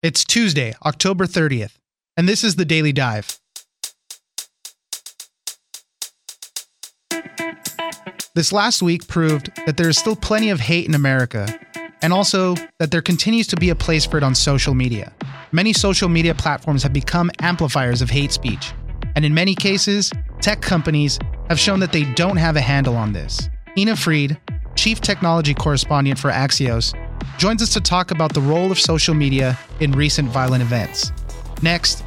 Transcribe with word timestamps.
It's 0.00 0.24
Tuesday, 0.24 0.74
October 0.86 1.26
30th, 1.26 1.74
and 2.16 2.28
this 2.28 2.44
is 2.44 2.54
the 2.54 2.64
Daily 2.64 2.92
Dive. 2.92 3.36
This 8.36 8.52
last 8.52 8.80
week 8.80 9.08
proved 9.08 9.50
that 9.66 9.76
there 9.76 9.88
is 9.88 9.98
still 9.98 10.14
plenty 10.14 10.50
of 10.50 10.60
hate 10.60 10.86
in 10.86 10.94
America, 10.94 11.48
and 12.00 12.12
also 12.12 12.54
that 12.78 12.92
there 12.92 13.02
continues 13.02 13.48
to 13.48 13.56
be 13.56 13.70
a 13.70 13.74
place 13.74 14.06
for 14.06 14.18
it 14.18 14.22
on 14.22 14.36
social 14.36 14.72
media. 14.72 15.12
Many 15.50 15.72
social 15.72 16.08
media 16.08 16.32
platforms 16.32 16.84
have 16.84 16.92
become 16.92 17.28
amplifiers 17.40 18.00
of 18.00 18.08
hate 18.08 18.30
speech, 18.30 18.72
and 19.16 19.24
in 19.24 19.34
many 19.34 19.56
cases, 19.56 20.12
tech 20.40 20.60
companies 20.62 21.18
have 21.48 21.58
shown 21.58 21.80
that 21.80 21.90
they 21.90 22.04
don't 22.14 22.36
have 22.36 22.54
a 22.54 22.60
handle 22.60 22.94
on 22.94 23.12
this. 23.12 23.48
Ina 23.76 23.96
Fried, 23.96 24.38
chief 24.76 25.00
technology 25.00 25.54
correspondent 25.54 26.20
for 26.20 26.30
Axios, 26.30 26.94
joins 27.38 27.62
us 27.62 27.72
to 27.74 27.80
talk 27.80 28.10
about 28.10 28.32
the 28.32 28.40
role 28.40 28.72
of 28.72 28.78
social 28.78 29.14
media 29.14 29.58
in 29.80 29.92
recent 29.92 30.28
violent 30.28 30.62
events. 30.62 31.12
Next, 31.62 32.04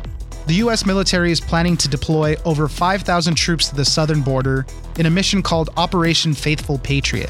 the 0.48 0.56
U.S. 0.56 0.86
military 0.86 1.32
is 1.32 1.40
planning 1.40 1.78
to 1.78 1.88
deploy 1.88 2.36
over 2.46 2.68
5,000 2.68 3.36
troops 3.36 3.70
to 3.70 3.76
the 3.76 3.86
southern 3.86 4.22
border 4.22 4.66
in 4.98 5.06
a 5.06 5.10
mission 5.10 5.42
called 5.42 5.70
Operation 5.78 6.34
Faithful 6.34 6.80
Patriot. 6.80 7.30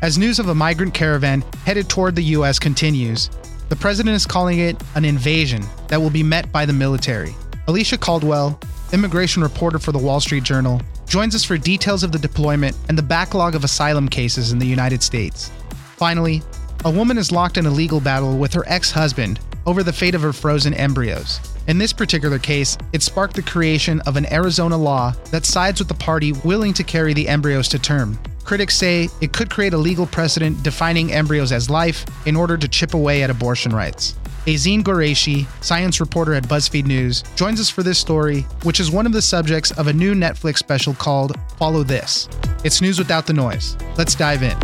As 0.00 0.18
news 0.18 0.38
of 0.38 0.48
a 0.48 0.54
migrant 0.54 0.94
caravan 0.94 1.42
headed 1.64 1.88
toward 1.88 2.14
the 2.14 2.24
U.S. 2.36 2.58
continues, 2.58 3.30
the 3.68 3.76
president 3.76 4.14
is 4.14 4.26
calling 4.26 4.58
it 4.58 4.82
an 4.94 5.04
invasion 5.04 5.62
that 5.88 6.00
will 6.00 6.10
be 6.10 6.22
met 6.22 6.50
by 6.52 6.66
the 6.66 6.72
military. 6.72 7.34
Alicia 7.68 7.98
Caldwell, 7.98 8.58
immigration 8.92 9.42
reporter 9.42 9.78
for 9.78 9.92
the 9.92 9.98
Wall 9.98 10.20
Street 10.20 10.42
Journal, 10.42 10.80
joins 11.06 11.34
us 11.34 11.44
for 11.44 11.58
details 11.58 12.02
of 12.02 12.12
the 12.12 12.18
deployment 12.18 12.76
and 12.88 12.96
the 12.96 13.02
backlog 13.02 13.54
of 13.54 13.64
asylum 13.64 14.08
cases 14.08 14.52
in 14.52 14.58
the 14.58 14.66
United 14.66 15.02
States. 15.02 15.50
Finally, 15.96 16.42
a 16.84 16.90
woman 16.90 17.16
is 17.16 17.30
locked 17.30 17.56
in 17.56 17.66
a 17.66 17.70
legal 17.70 18.00
battle 18.00 18.36
with 18.36 18.52
her 18.52 18.64
ex 18.66 18.90
husband 18.90 19.38
over 19.66 19.82
the 19.82 19.92
fate 19.92 20.14
of 20.14 20.22
her 20.22 20.32
frozen 20.32 20.74
embryos. 20.74 21.40
In 21.68 21.78
this 21.78 21.92
particular 21.92 22.38
case, 22.38 22.76
it 22.92 23.02
sparked 23.02 23.36
the 23.36 23.42
creation 23.42 24.00
of 24.00 24.16
an 24.16 24.30
Arizona 24.32 24.76
law 24.76 25.12
that 25.30 25.44
sides 25.44 25.78
with 25.78 25.86
the 25.86 25.94
party 25.94 26.32
willing 26.44 26.72
to 26.74 26.82
carry 26.82 27.14
the 27.14 27.28
embryos 27.28 27.68
to 27.68 27.78
term. 27.78 28.18
Critics 28.42 28.74
say 28.74 29.08
it 29.20 29.32
could 29.32 29.50
create 29.50 29.72
a 29.72 29.78
legal 29.78 30.06
precedent 30.06 30.60
defining 30.64 31.12
embryos 31.12 31.52
as 31.52 31.70
life 31.70 32.04
in 32.26 32.34
order 32.34 32.56
to 32.56 32.66
chip 32.66 32.94
away 32.94 33.22
at 33.22 33.30
abortion 33.30 33.72
rights. 33.72 34.16
Azeen 34.46 34.82
Ghorayshi, 34.82 35.46
science 35.62 36.00
reporter 36.00 36.34
at 36.34 36.42
BuzzFeed 36.48 36.86
News, 36.86 37.22
joins 37.36 37.60
us 37.60 37.70
for 37.70 37.84
this 37.84 38.00
story, 38.00 38.40
which 38.64 38.80
is 38.80 38.90
one 38.90 39.06
of 39.06 39.12
the 39.12 39.22
subjects 39.22 39.70
of 39.78 39.86
a 39.86 39.92
new 39.92 40.14
Netflix 40.14 40.58
special 40.58 40.94
called 40.94 41.38
Follow 41.58 41.84
This. 41.84 42.28
It's 42.64 42.82
news 42.82 42.98
without 42.98 43.24
the 43.24 43.32
noise. 43.32 43.76
Let's 43.96 44.16
dive 44.16 44.42
in. 44.42 44.58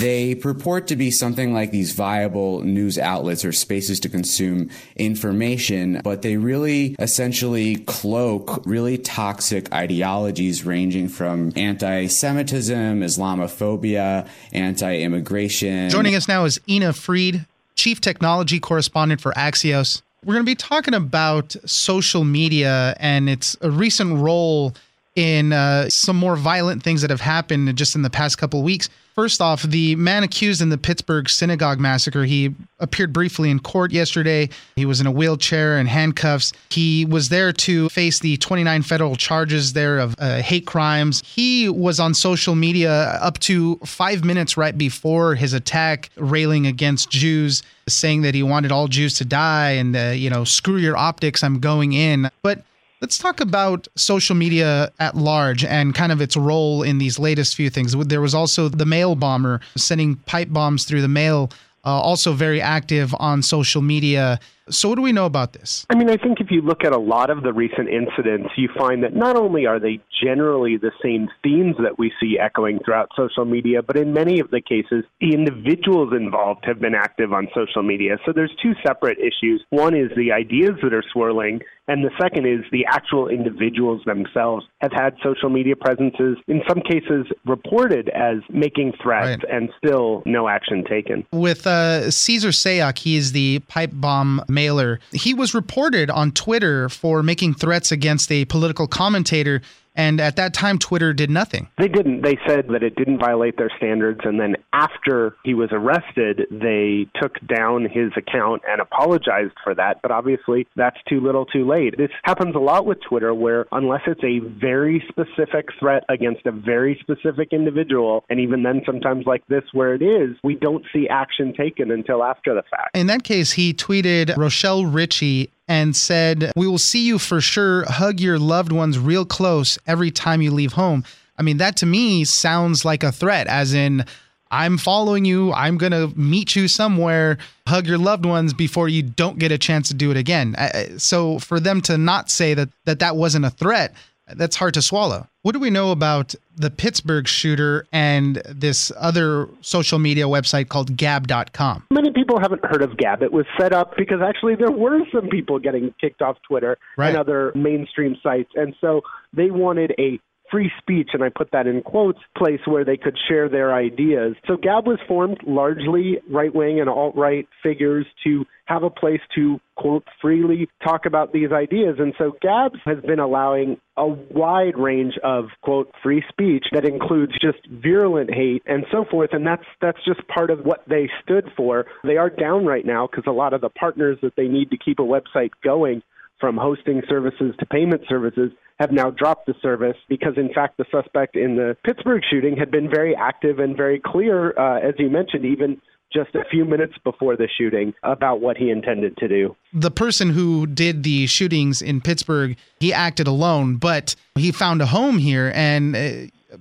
They 0.00 0.34
purport 0.34 0.86
to 0.86 0.96
be 0.96 1.10
something 1.10 1.52
like 1.52 1.72
these 1.72 1.92
viable 1.92 2.62
news 2.62 2.98
outlets 2.98 3.44
or 3.44 3.52
spaces 3.52 4.00
to 4.00 4.08
consume 4.08 4.70
information, 4.96 6.00
but 6.02 6.22
they 6.22 6.38
really 6.38 6.96
essentially 6.98 7.76
cloak 7.76 8.62
really 8.64 8.96
toxic 8.96 9.70
ideologies 9.74 10.64
ranging 10.64 11.10
from 11.10 11.52
anti 11.54 12.06
Semitism, 12.06 13.00
Islamophobia, 13.02 14.26
anti 14.54 15.00
immigration. 15.00 15.90
Joining 15.90 16.14
us 16.14 16.26
now 16.26 16.46
is 16.46 16.58
Ina 16.66 16.94
Fried, 16.94 17.44
Chief 17.74 18.00
Technology 18.00 18.58
Correspondent 18.58 19.20
for 19.20 19.32
Axios. 19.32 20.00
We're 20.24 20.32
going 20.32 20.46
to 20.46 20.50
be 20.50 20.54
talking 20.54 20.94
about 20.94 21.56
social 21.66 22.24
media 22.24 22.96
and 22.98 23.28
its 23.28 23.54
recent 23.60 24.18
role 24.18 24.74
in 25.16 25.52
uh, 25.52 25.88
some 25.88 26.16
more 26.16 26.36
violent 26.36 26.82
things 26.82 27.02
that 27.02 27.10
have 27.10 27.20
happened 27.20 27.76
just 27.76 27.94
in 27.94 28.02
the 28.02 28.10
past 28.10 28.38
couple 28.38 28.62
weeks. 28.62 28.88
First 29.14 29.40
off, 29.42 29.62
the 29.62 29.96
man 29.96 30.22
accused 30.22 30.62
in 30.62 30.68
the 30.68 30.78
Pittsburgh 30.78 31.28
synagogue 31.28 31.80
massacre, 31.80 32.24
he 32.24 32.54
appeared 32.78 33.12
briefly 33.12 33.50
in 33.50 33.58
court 33.58 33.92
yesterday. 33.92 34.48
He 34.76 34.86
was 34.86 35.00
in 35.00 35.06
a 35.06 35.10
wheelchair 35.10 35.78
and 35.78 35.88
handcuffs. 35.88 36.52
He 36.70 37.04
was 37.04 37.28
there 37.28 37.52
to 37.52 37.88
face 37.88 38.20
the 38.20 38.36
29 38.38 38.82
federal 38.82 39.16
charges 39.16 39.72
there 39.72 39.98
of 39.98 40.14
uh, 40.18 40.40
hate 40.40 40.64
crimes. 40.64 41.22
He 41.26 41.68
was 41.68 41.98
on 42.00 42.14
social 42.14 42.54
media 42.54 42.90
up 43.20 43.38
to 43.40 43.76
five 43.84 44.24
minutes 44.24 44.56
right 44.56 44.78
before 44.78 45.34
his 45.34 45.52
attack, 45.52 46.08
railing 46.16 46.66
against 46.66 47.10
Jews, 47.10 47.62
saying 47.88 48.22
that 48.22 48.34
he 48.34 48.42
wanted 48.42 48.70
all 48.72 48.86
Jews 48.86 49.14
to 49.14 49.24
die 49.24 49.72
and, 49.72 49.96
uh, 49.96 50.12
you 50.14 50.30
know, 50.30 50.44
screw 50.44 50.76
your 50.76 50.96
optics, 50.96 51.42
I'm 51.42 51.58
going 51.58 51.92
in. 51.92 52.30
But 52.42 52.62
Let's 53.00 53.16
talk 53.16 53.40
about 53.40 53.88
social 53.96 54.36
media 54.36 54.92
at 54.98 55.16
large 55.16 55.64
and 55.64 55.94
kind 55.94 56.12
of 56.12 56.20
its 56.20 56.36
role 56.36 56.82
in 56.82 56.98
these 56.98 57.18
latest 57.18 57.56
few 57.56 57.70
things. 57.70 57.96
There 57.96 58.20
was 58.20 58.34
also 58.34 58.68
the 58.68 58.84
mail 58.84 59.14
bomber 59.14 59.62
sending 59.74 60.16
pipe 60.16 60.50
bombs 60.50 60.84
through 60.84 61.00
the 61.00 61.08
mail, 61.08 61.50
uh, 61.82 61.88
also 61.88 62.34
very 62.34 62.60
active 62.60 63.14
on 63.18 63.42
social 63.42 63.80
media. 63.80 64.38
So, 64.68 64.90
what 64.90 64.96
do 64.96 65.02
we 65.02 65.12
know 65.12 65.24
about 65.26 65.54
this? 65.54 65.86
I 65.88 65.96
mean, 65.96 66.10
I 66.10 66.16
think 66.16 66.40
if 66.40 66.50
you 66.50 66.60
look 66.60 66.84
at 66.84 66.92
a 66.92 66.98
lot 66.98 67.30
of 67.30 67.42
the 67.42 67.52
recent 67.52 67.88
incidents, 67.88 68.50
you 68.56 68.68
find 68.78 69.02
that 69.02 69.16
not 69.16 69.34
only 69.34 69.66
are 69.66 69.80
they 69.80 69.98
generally 70.22 70.76
the 70.76 70.92
same 71.02 71.28
themes 71.42 71.76
that 71.82 71.98
we 71.98 72.12
see 72.20 72.38
echoing 72.38 72.78
throughout 72.84 73.08
social 73.16 73.46
media, 73.46 73.82
but 73.82 73.96
in 73.96 74.12
many 74.12 74.38
of 74.38 74.50
the 74.50 74.60
cases, 74.60 75.04
the 75.20 75.32
individuals 75.32 76.12
involved 76.12 76.66
have 76.66 76.78
been 76.78 76.94
active 76.94 77.32
on 77.32 77.48
social 77.54 77.82
media. 77.82 78.18
So, 78.26 78.32
there's 78.32 78.54
two 78.62 78.74
separate 78.86 79.18
issues. 79.18 79.64
One 79.70 79.96
is 79.96 80.10
the 80.14 80.30
ideas 80.30 80.72
that 80.82 80.92
are 80.92 81.04
swirling, 81.12 81.62
and 81.90 82.04
the 82.04 82.10
second 82.20 82.46
is 82.46 82.64
the 82.70 82.86
actual 82.86 83.26
individuals 83.26 84.00
themselves 84.06 84.64
have 84.80 84.92
had 84.92 85.16
social 85.24 85.50
media 85.50 85.74
presences, 85.74 86.38
in 86.46 86.62
some 86.68 86.80
cases 86.82 87.26
reported 87.44 88.08
as 88.10 88.36
making 88.48 88.92
threats, 89.02 89.42
right. 89.42 89.52
and 89.52 89.70
still 89.76 90.22
no 90.24 90.46
action 90.46 90.84
taken. 90.84 91.26
With 91.32 91.66
uh, 91.66 92.12
Cesar 92.12 92.50
Sayoc, 92.50 92.98
he 92.98 93.16
is 93.16 93.32
the 93.32 93.58
pipe 93.66 93.90
bomb 93.92 94.40
mailer. 94.48 95.00
He 95.10 95.34
was 95.34 95.52
reported 95.52 96.10
on 96.10 96.30
Twitter 96.30 96.88
for 96.88 97.24
making 97.24 97.54
threats 97.54 97.90
against 97.90 98.30
a 98.30 98.44
political 98.44 98.86
commentator 98.86 99.60
and 100.00 100.18
at 100.18 100.36
that 100.36 100.54
time, 100.54 100.78
Twitter 100.78 101.12
did 101.12 101.28
nothing. 101.28 101.68
They 101.76 101.86
didn't. 101.86 102.22
They 102.22 102.38
said 102.48 102.68
that 102.68 102.82
it 102.82 102.96
didn't 102.96 103.18
violate 103.18 103.58
their 103.58 103.70
standards. 103.76 104.20
And 104.24 104.40
then 104.40 104.56
after 104.72 105.36
he 105.44 105.52
was 105.52 105.68
arrested, 105.72 106.46
they 106.50 107.06
took 107.20 107.34
down 107.46 107.84
his 107.84 108.10
account 108.16 108.62
and 108.66 108.80
apologized 108.80 109.52
for 109.62 109.74
that. 109.74 110.00
But 110.00 110.10
obviously, 110.10 110.66
that's 110.74 110.96
too 111.06 111.20
little 111.20 111.44
too 111.44 111.68
late. 111.68 111.98
This 111.98 112.08
happens 112.24 112.54
a 112.54 112.58
lot 112.58 112.86
with 112.86 112.98
Twitter, 113.06 113.34
where 113.34 113.66
unless 113.72 114.00
it's 114.06 114.24
a 114.24 114.38
very 114.38 115.04
specific 115.06 115.68
threat 115.78 116.04
against 116.08 116.46
a 116.46 116.52
very 116.52 116.98
specific 117.00 117.52
individual, 117.52 118.24
and 118.30 118.40
even 118.40 118.62
then, 118.62 118.80
sometimes 118.86 119.26
like 119.26 119.46
this, 119.48 119.64
where 119.74 119.94
it 119.94 120.00
is, 120.00 120.34
we 120.42 120.54
don't 120.54 120.84
see 120.94 121.08
action 121.08 121.52
taken 121.52 121.90
until 121.90 122.24
after 122.24 122.54
the 122.54 122.62
fact. 122.70 122.96
In 122.96 123.06
that 123.08 123.22
case, 123.22 123.52
he 123.52 123.74
tweeted 123.74 124.34
Rochelle 124.38 124.86
Ritchie 124.86 125.50
and 125.70 125.94
said, 125.94 126.50
We 126.56 126.66
will 126.66 126.78
see 126.78 127.06
you 127.06 127.20
for 127.20 127.40
sure. 127.40 127.84
Hug 127.84 128.18
your 128.18 128.40
loved 128.40 128.72
ones 128.72 128.98
real 128.98 129.24
close 129.24 129.78
every 129.86 130.10
time 130.10 130.42
you 130.42 130.50
leave 130.50 130.72
home. 130.72 131.04
I 131.38 131.42
mean, 131.42 131.58
that 131.58 131.76
to 131.76 131.86
me 131.86 132.24
sounds 132.24 132.84
like 132.84 133.04
a 133.04 133.12
threat, 133.12 133.46
as 133.46 133.72
in, 133.72 134.04
I'm 134.50 134.78
following 134.78 135.24
you. 135.24 135.52
I'm 135.52 135.78
going 135.78 135.92
to 135.92 136.08
meet 136.18 136.56
you 136.56 136.66
somewhere. 136.66 137.38
Hug 137.68 137.86
your 137.86 137.98
loved 137.98 138.26
ones 138.26 138.52
before 138.52 138.88
you 138.88 139.04
don't 139.04 139.38
get 139.38 139.52
a 139.52 139.58
chance 139.58 139.86
to 139.88 139.94
do 139.94 140.10
it 140.10 140.16
again. 140.16 140.56
Uh, 140.58 140.70
uh, 140.74 140.98
so 140.98 141.38
for 141.38 141.60
them 141.60 141.80
to 141.82 141.96
not 141.96 142.30
say 142.30 142.52
that 142.54 142.68
that, 142.84 142.98
that 142.98 143.14
wasn't 143.14 143.44
a 143.44 143.50
threat, 143.50 143.94
that's 144.36 144.56
hard 144.56 144.74
to 144.74 144.82
swallow. 144.82 145.28
What 145.42 145.52
do 145.52 145.58
we 145.58 145.70
know 145.70 145.90
about 145.90 146.34
the 146.54 146.70
Pittsburgh 146.70 147.26
shooter 147.26 147.86
and 147.92 148.42
this 148.46 148.92
other 148.98 149.48
social 149.62 149.98
media 149.98 150.24
website 150.24 150.68
called 150.68 150.96
Gab.com? 150.96 151.86
Many 151.90 152.12
people 152.12 152.38
haven't 152.38 152.64
heard 152.64 152.82
of 152.82 152.96
Gab. 152.98 153.22
It 153.22 153.32
was 153.32 153.46
set 153.58 153.72
up 153.72 153.96
because 153.96 154.20
actually 154.22 154.54
there 154.56 154.70
were 154.70 155.00
some 155.12 155.28
people 155.28 155.58
getting 155.58 155.94
kicked 156.00 156.20
off 156.20 156.36
Twitter 156.46 156.76
right. 156.98 157.08
and 157.08 157.16
other 157.16 157.52
mainstream 157.54 158.16
sites. 158.22 158.50
And 158.54 158.74
so 158.80 159.00
they 159.32 159.50
wanted 159.50 159.94
a 159.98 160.20
free 160.50 160.70
speech, 160.78 161.10
and 161.12 161.22
I 161.22 161.28
put 161.28 161.50
that 161.52 161.66
in 161.66 161.82
quotes, 161.82 162.18
place 162.36 162.60
where 162.64 162.84
they 162.84 162.96
could 162.96 163.16
share 163.28 163.48
their 163.48 163.74
ideas. 163.74 164.34
So 164.46 164.56
Gab 164.56 164.86
was 164.86 164.98
formed 165.06 165.38
largely 165.46 166.18
right 166.30 166.54
wing 166.54 166.80
and 166.80 166.88
alt 166.88 167.16
right 167.16 167.48
figures 167.62 168.06
to 168.24 168.44
have 168.66 168.82
a 168.84 168.90
place 168.90 169.20
to, 169.34 169.60
quote, 169.76 170.04
freely 170.22 170.68
talk 170.84 171.04
about 171.04 171.32
these 171.32 171.50
ideas. 171.50 171.96
And 171.98 172.14
so 172.18 172.36
Gab 172.40 172.72
has 172.84 172.98
been 173.04 173.18
allowing 173.18 173.80
a 173.96 174.06
wide 174.06 174.78
range 174.78 175.14
of, 175.24 175.46
quote, 175.62 175.92
free 176.02 176.22
speech 176.28 176.66
that 176.72 176.84
includes 176.84 177.32
just 177.40 177.58
virulent 177.68 178.32
hate 178.32 178.62
and 178.66 178.86
so 178.92 179.04
forth. 179.10 179.30
And 179.32 179.44
that's, 179.44 179.64
that's 179.80 179.98
just 180.04 180.26
part 180.28 180.50
of 180.50 180.60
what 180.60 180.84
they 180.88 181.10
stood 181.22 181.50
for. 181.56 181.86
They 182.04 182.16
are 182.16 182.30
down 182.30 182.64
right 182.64 182.86
now 182.86 183.08
because 183.08 183.24
a 183.26 183.32
lot 183.32 183.54
of 183.54 183.60
the 183.60 183.70
partners 183.70 184.18
that 184.22 184.34
they 184.36 184.46
need 184.46 184.70
to 184.70 184.78
keep 184.78 185.00
a 185.00 185.02
website 185.02 185.50
going 185.64 186.02
from 186.40 186.56
hosting 186.56 187.02
services 187.08 187.54
to 187.58 187.66
payment 187.66 188.02
services 188.08 188.50
have 188.78 188.90
now 188.90 189.10
dropped 189.10 189.46
the 189.46 189.54
service 189.60 189.96
because, 190.08 190.34
in 190.36 190.52
fact, 190.52 190.78
the 190.78 190.86
suspect 190.90 191.36
in 191.36 191.56
the 191.56 191.76
Pittsburgh 191.84 192.22
shooting 192.28 192.56
had 192.56 192.70
been 192.70 192.88
very 192.88 193.14
active 193.14 193.58
and 193.58 193.76
very 193.76 194.00
clear, 194.02 194.58
uh, 194.58 194.80
as 194.80 194.94
you 194.98 195.10
mentioned, 195.10 195.44
even 195.44 195.80
just 196.12 196.34
a 196.34 196.44
few 196.50 196.64
minutes 196.64 196.94
before 197.04 197.36
the 197.36 197.48
shooting 197.58 197.94
about 198.02 198.40
what 198.40 198.56
he 198.56 198.70
intended 198.70 199.16
to 199.18 199.28
do. 199.28 199.54
The 199.72 199.90
person 199.90 200.30
who 200.30 200.66
did 200.66 201.02
the 201.04 201.26
shootings 201.26 201.82
in 201.82 202.00
Pittsburgh, 202.00 202.56
he 202.80 202.92
acted 202.92 203.26
alone, 203.26 203.76
but 203.76 204.16
he 204.34 204.50
found 204.50 204.82
a 204.82 204.86
home 204.86 205.18
here 205.18 205.52
and. 205.54 205.96
Uh, 205.96 206.12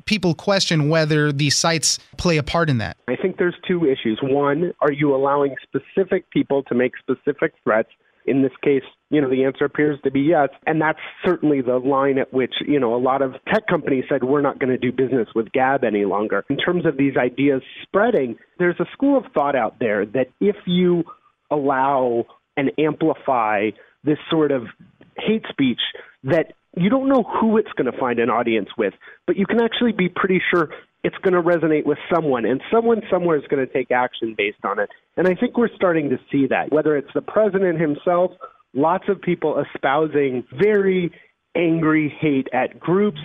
people 0.05 0.35
question 0.35 0.87
whether 0.87 1.31
these 1.31 1.57
sites 1.57 1.97
play 2.15 2.37
a 2.37 2.43
part 2.43 2.69
in 2.69 2.77
that. 2.77 2.95
I 3.07 3.15
think 3.15 3.37
there's 3.37 3.55
two 3.67 3.85
issues. 3.85 4.19
One, 4.21 4.71
are 4.81 4.91
you 4.91 5.15
allowing 5.15 5.55
specific 5.63 6.29
people 6.29 6.61
to 6.65 6.75
make 6.75 6.91
specific 6.97 7.53
threats? 7.63 7.89
In 8.25 8.41
this 8.41 8.51
case, 8.63 8.83
you 9.09 9.21
know, 9.21 9.29
the 9.29 9.43
answer 9.43 9.65
appears 9.65 9.99
to 10.03 10.11
be 10.11 10.21
yes. 10.21 10.49
And 10.65 10.81
that's 10.81 10.99
certainly 11.25 11.61
the 11.61 11.77
line 11.77 12.17
at 12.17 12.33
which, 12.33 12.53
you 12.67 12.79
know, 12.79 12.95
a 12.95 13.01
lot 13.01 13.21
of 13.21 13.33
tech 13.51 13.67
companies 13.67 14.05
said 14.09 14.23
we're 14.23 14.41
not 14.41 14.59
going 14.59 14.69
to 14.69 14.77
do 14.77 14.91
business 14.91 15.27
with 15.33 15.51
Gab 15.51 15.83
any 15.83 16.05
longer. 16.05 16.45
In 16.49 16.57
terms 16.57 16.85
of 16.85 16.97
these 16.97 17.17
ideas 17.17 17.61
spreading, 17.83 18.37
there's 18.59 18.79
a 18.79 18.85
school 18.93 19.17
of 19.17 19.25
thought 19.33 19.55
out 19.55 19.79
there 19.79 20.05
that 20.05 20.27
if 20.39 20.55
you 20.65 21.03
allow 21.49 22.25
and 22.55 22.71
amplify 22.77 23.69
this 24.03 24.17
sort 24.29 24.51
of 24.51 24.63
hate 25.17 25.43
speech 25.49 25.79
that 26.23 26.53
you 26.77 26.89
don't 26.89 27.09
know 27.09 27.23
who 27.23 27.57
it's 27.57 27.71
going 27.75 27.91
to 27.91 27.97
find 27.97 28.19
an 28.19 28.29
audience 28.29 28.69
with, 28.77 28.93
but 29.25 29.37
you 29.37 29.45
can 29.45 29.61
actually 29.61 29.91
be 29.91 30.07
pretty 30.07 30.41
sure 30.53 30.69
it's 31.03 31.17
going 31.17 31.33
to 31.33 31.41
resonate 31.41 31.85
with 31.85 31.97
someone, 32.13 32.45
and 32.45 32.61
someone 32.71 33.01
somewhere 33.09 33.37
is 33.37 33.43
going 33.49 33.65
to 33.65 33.71
take 33.71 33.91
action 33.91 34.35
based 34.37 34.63
on 34.63 34.79
it. 34.79 34.89
And 35.17 35.27
I 35.27 35.35
think 35.35 35.57
we're 35.57 35.73
starting 35.75 36.09
to 36.09 36.19
see 36.31 36.47
that, 36.47 36.71
whether 36.71 36.97
it's 36.97 37.11
the 37.13 37.21
president 37.21 37.79
himself, 37.79 38.31
lots 38.73 39.05
of 39.07 39.21
people 39.21 39.63
espousing 39.73 40.43
very 40.53 41.11
angry 41.55 42.13
hate 42.19 42.47
at 42.53 42.79
groups 42.79 43.19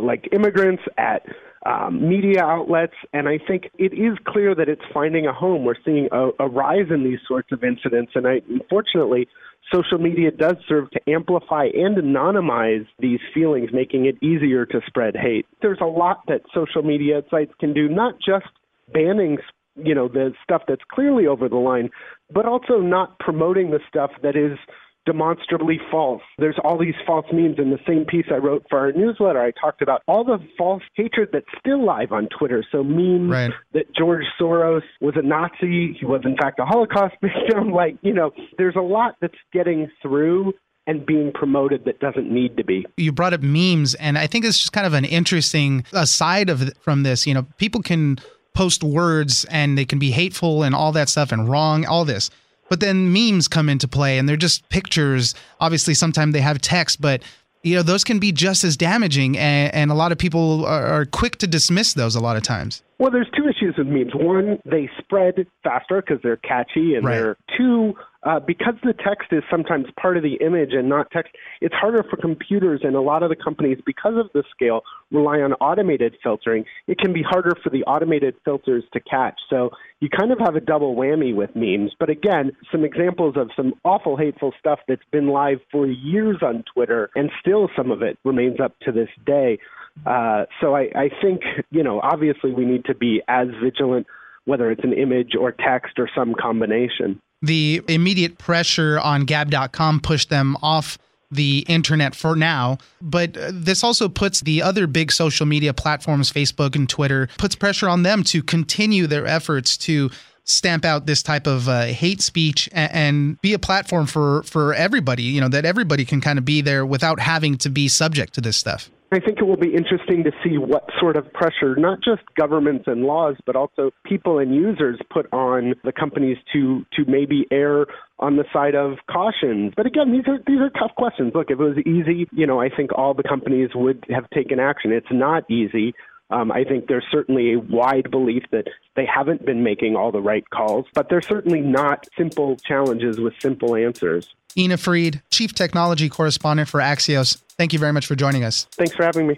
like 0.00 0.28
immigrants, 0.32 0.82
at 0.96 1.24
um, 1.68 2.08
media 2.08 2.42
outlets, 2.42 2.94
and 3.12 3.28
I 3.28 3.38
think 3.46 3.70
it 3.78 3.92
is 3.92 4.16
clear 4.26 4.54
that 4.54 4.68
it's 4.68 4.82
finding 4.94 5.26
a 5.26 5.32
home. 5.32 5.64
We're 5.64 5.74
seeing 5.84 6.08
a, 6.10 6.30
a 6.40 6.48
rise 6.48 6.86
in 6.90 7.04
these 7.04 7.18
sorts 7.26 7.52
of 7.52 7.62
incidents, 7.62 8.12
and 8.14 8.26
I, 8.26 8.40
unfortunately, 8.48 9.28
social 9.72 9.98
media 9.98 10.30
does 10.30 10.56
serve 10.66 10.90
to 10.92 11.00
amplify 11.06 11.66
and 11.74 11.96
anonymize 11.96 12.86
these 12.98 13.20
feelings, 13.34 13.70
making 13.72 14.06
it 14.06 14.16
easier 14.24 14.64
to 14.64 14.80
spread 14.86 15.14
hate. 15.14 15.46
There's 15.60 15.80
a 15.82 15.86
lot 15.86 16.22
that 16.28 16.40
social 16.54 16.82
media 16.82 17.22
sites 17.30 17.52
can 17.60 17.74
do, 17.74 17.88
not 17.88 18.14
just 18.14 18.46
banning 18.92 19.36
you 19.76 19.94
know 19.94 20.08
the 20.08 20.32
stuff 20.42 20.62
that's 20.66 20.82
clearly 20.90 21.26
over 21.26 21.48
the 21.48 21.56
line 21.56 21.88
but 22.30 22.46
also 22.46 22.78
not 22.78 23.16
promoting 23.20 23.70
the 23.70 23.78
stuff 23.88 24.10
that 24.22 24.34
is 24.34 24.58
demonstrably 25.08 25.80
false. 25.90 26.20
There's 26.36 26.58
all 26.62 26.76
these 26.76 26.94
false 27.06 27.24
memes 27.32 27.58
in 27.58 27.70
the 27.70 27.78
same 27.86 28.04
piece 28.04 28.26
I 28.30 28.34
wrote 28.34 28.66
for 28.68 28.78
our 28.78 28.92
newsletter. 28.92 29.40
I 29.40 29.52
talked 29.52 29.80
about 29.80 30.02
all 30.06 30.22
the 30.22 30.38
false 30.58 30.82
hatred 30.94 31.30
that's 31.32 31.46
still 31.58 31.82
live 31.82 32.12
on 32.12 32.28
Twitter. 32.38 32.62
So 32.70 32.84
memes 32.84 33.30
right. 33.30 33.50
that 33.72 33.86
George 33.96 34.26
Soros 34.38 34.82
was 35.00 35.14
a 35.16 35.22
Nazi, 35.22 35.96
he 35.98 36.04
was 36.04 36.20
in 36.26 36.36
fact 36.36 36.60
a 36.60 36.66
Holocaust 36.66 37.14
victim. 37.22 37.72
Like, 37.72 37.96
you 38.02 38.12
know, 38.12 38.32
there's 38.58 38.76
a 38.76 38.82
lot 38.82 39.16
that's 39.22 39.38
getting 39.50 39.90
through 40.02 40.52
and 40.86 41.06
being 41.06 41.32
promoted 41.32 41.86
that 41.86 42.00
doesn't 42.00 42.30
need 42.30 42.58
to 42.58 42.64
be. 42.64 42.84
You 42.98 43.10
brought 43.12 43.32
up 43.32 43.40
memes, 43.40 43.94
and 43.94 44.18
I 44.18 44.26
think 44.26 44.44
it's 44.44 44.58
just 44.58 44.72
kind 44.72 44.86
of 44.86 44.92
an 44.92 45.06
interesting 45.06 45.84
aside 45.94 46.50
of 46.50 46.70
from 46.80 47.02
this. 47.02 47.26
You 47.26 47.32
know, 47.32 47.46
people 47.56 47.80
can 47.80 48.18
post 48.54 48.84
words 48.84 49.46
and 49.50 49.78
they 49.78 49.86
can 49.86 49.98
be 49.98 50.10
hateful 50.10 50.62
and 50.62 50.74
all 50.74 50.92
that 50.92 51.08
stuff 51.08 51.32
and 51.32 51.48
wrong, 51.48 51.86
all 51.86 52.04
this. 52.04 52.28
But 52.68 52.80
then 52.80 53.12
memes 53.12 53.48
come 53.48 53.68
into 53.68 53.88
play 53.88 54.18
and 54.18 54.28
they're 54.28 54.36
just 54.36 54.68
pictures. 54.68 55.34
Obviously, 55.60 55.94
sometimes 55.94 56.32
they 56.32 56.40
have 56.40 56.60
text, 56.60 57.00
but 57.00 57.22
you 57.62 57.74
know 57.74 57.82
those 57.82 58.04
can 58.04 58.18
be 58.18 58.32
just 58.32 58.64
as 58.64 58.76
damaging 58.76 59.36
and, 59.36 59.74
and 59.74 59.90
a 59.90 59.94
lot 59.94 60.12
of 60.12 60.18
people 60.18 60.64
are, 60.64 60.86
are, 60.86 61.04
quick 61.04 61.38
to 61.38 61.46
dismiss 61.46 61.92
those 61.94 62.14
a 62.14 62.20
lot 62.20 62.36
of 62.36 62.42
times 62.42 62.82
well 62.98 63.10
there's 63.10 63.28
two 63.36 63.48
issues 63.48 63.74
with 63.76 63.86
memes 63.86 64.14
one 64.14 64.58
they 64.64 64.88
spread 64.98 65.46
faster 65.64 66.00
because 66.00 66.22
they're 66.22 66.36
catchy 66.36 66.94
and 66.94 67.04
right. 67.04 67.14
they're 67.16 67.36
two 67.56 67.94
uh, 68.28 68.38
because 68.40 68.74
the 68.84 68.92
text 68.92 69.28
is 69.32 69.42
sometimes 69.50 69.86
part 69.98 70.18
of 70.18 70.22
the 70.22 70.34
image 70.44 70.72
and 70.72 70.86
not 70.86 71.10
text, 71.10 71.32
it's 71.62 71.74
harder 71.74 72.04
for 72.10 72.18
computers 72.18 72.82
and 72.84 72.94
a 72.94 73.00
lot 73.00 73.22
of 73.22 73.30
the 73.30 73.36
companies, 73.36 73.78
because 73.86 74.16
of 74.18 74.26
the 74.34 74.44
scale, 74.50 74.82
rely 75.10 75.38
on 75.40 75.54
automated 75.54 76.14
filtering. 76.22 76.64
It 76.86 76.98
can 76.98 77.14
be 77.14 77.22
harder 77.22 77.52
for 77.62 77.70
the 77.70 77.84
automated 77.84 78.34
filters 78.44 78.84
to 78.92 79.00
catch. 79.00 79.40
So 79.48 79.70
you 80.00 80.10
kind 80.10 80.30
of 80.30 80.38
have 80.40 80.56
a 80.56 80.60
double 80.60 80.94
whammy 80.94 81.34
with 81.34 81.56
memes. 81.56 81.92
But 81.98 82.10
again, 82.10 82.52
some 82.70 82.84
examples 82.84 83.34
of 83.38 83.48
some 83.56 83.72
awful, 83.82 84.18
hateful 84.18 84.52
stuff 84.60 84.80
that's 84.86 85.00
been 85.10 85.28
live 85.28 85.60
for 85.72 85.86
years 85.86 86.36
on 86.42 86.64
Twitter, 86.74 87.08
and 87.14 87.30
still 87.40 87.70
some 87.74 87.90
of 87.90 88.02
it 88.02 88.18
remains 88.26 88.60
up 88.60 88.78
to 88.80 88.92
this 88.92 89.08
day. 89.24 89.58
Uh, 90.04 90.44
so 90.60 90.76
I, 90.76 90.90
I 90.94 91.08
think, 91.22 91.40
you 91.70 91.82
know, 91.82 91.98
obviously 92.02 92.52
we 92.52 92.66
need 92.66 92.84
to 92.84 92.94
be 92.94 93.22
as 93.26 93.48
vigilant, 93.64 94.06
whether 94.44 94.70
it's 94.70 94.84
an 94.84 94.92
image 94.92 95.32
or 95.40 95.50
text 95.50 95.98
or 95.98 96.10
some 96.14 96.34
combination 96.38 97.22
the 97.42 97.82
immediate 97.88 98.38
pressure 98.38 98.98
on 98.98 99.24
Gab.com 99.24 100.00
pushed 100.00 100.30
them 100.30 100.56
off 100.62 100.98
the 101.30 101.64
internet 101.68 102.14
for 102.14 102.34
now. 102.34 102.78
But 103.00 103.36
this 103.50 103.84
also 103.84 104.08
puts 104.08 104.40
the 104.40 104.62
other 104.62 104.86
big 104.86 105.12
social 105.12 105.46
media 105.46 105.74
platforms, 105.74 106.32
Facebook 106.32 106.74
and 106.74 106.88
Twitter, 106.88 107.28
puts 107.38 107.54
pressure 107.54 107.88
on 107.88 108.02
them 108.02 108.24
to 108.24 108.42
continue 108.42 109.06
their 109.06 109.26
efforts 109.26 109.76
to 109.78 110.10
stamp 110.44 110.84
out 110.84 111.04
this 111.04 111.22
type 111.22 111.46
of 111.46 111.68
uh, 111.68 111.82
hate 111.84 112.22
speech 112.22 112.70
and, 112.72 112.92
and, 112.92 113.40
be 113.42 113.52
a 113.52 113.58
platform 113.58 114.06
for 114.06 114.42
for 114.44 114.72
everybody. 114.72 115.22
You 115.22 115.42
know 115.42 115.48
that 115.48 115.66
everybody 115.66 116.06
can 116.06 116.22
kind 116.22 116.38
of 116.38 116.44
be 116.46 116.62
there 116.62 116.86
without 116.86 117.20
having 117.20 117.58
to 117.58 117.68
be 117.68 117.86
subject 117.88 118.32
to 118.34 118.40
this 118.40 118.56
stuff. 118.56 118.90
I 119.10 119.20
think 119.20 119.38
it 119.38 119.44
will 119.44 119.56
be 119.56 119.74
interesting 119.74 120.24
to 120.24 120.32
see 120.44 120.58
what 120.58 120.84
sort 121.00 121.16
of 121.16 121.32
pressure, 121.32 121.74
not 121.76 121.98
just 122.02 122.20
governments 122.36 122.84
and 122.86 123.04
laws, 123.04 123.36
but 123.46 123.56
also 123.56 123.90
people 124.04 124.38
and 124.38 124.54
users 124.54 125.00
put 125.10 125.32
on 125.32 125.74
the 125.82 125.92
companies 125.92 126.36
to 126.52 126.84
to 126.94 127.04
maybe 127.06 127.46
err 127.50 127.86
on 128.18 128.36
the 128.36 128.44
side 128.52 128.74
of 128.74 128.98
caution. 129.10 129.72
But 129.76 129.86
again, 129.86 130.12
these 130.12 130.28
are 130.28 130.38
these 130.46 130.60
are 130.60 130.70
tough 130.70 130.94
questions. 130.96 131.32
Look, 131.34 131.50
if 131.50 131.58
it 131.58 131.62
was 131.62 131.78
easy, 131.86 132.28
you 132.32 132.46
know, 132.46 132.60
I 132.60 132.68
think 132.68 132.90
all 132.96 133.14
the 133.14 133.22
companies 133.22 133.70
would 133.74 134.04
have 134.10 134.28
taken 134.30 134.60
action. 134.60 134.92
It's 134.92 135.06
not 135.10 135.50
easy. 135.50 135.94
Um, 136.30 136.52
I 136.52 136.64
think 136.64 136.88
there's 136.88 137.06
certainly 137.10 137.54
a 137.54 137.58
wide 137.58 138.10
belief 138.10 138.44
that 138.50 138.66
they 138.96 139.06
haven't 139.06 139.46
been 139.46 139.62
making 139.62 139.96
all 139.96 140.12
the 140.12 140.20
right 140.20 140.48
calls, 140.50 140.84
but 140.94 141.08
they're 141.08 141.22
certainly 141.22 141.60
not 141.60 142.06
simple 142.16 142.56
challenges 142.56 143.18
with 143.18 143.32
simple 143.40 143.74
answers. 143.74 144.34
Ina 144.56 144.76
Fried, 144.76 145.22
Chief 145.30 145.54
Technology 145.54 146.08
Correspondent 146.08 146.68
for 146.68 146.80
Axios. 146.80 147.42
Thank 147.56 147.72
you 147.72 147.78
very 147.78 147.92
much 147.92 148.06
for 148.06 148.14
joining 148.14 148.44
us. 148.44 148.64
Thanks 148.72 148.94
for 148.94 149.04
having 149.04 149.26
me. 149.26 149.36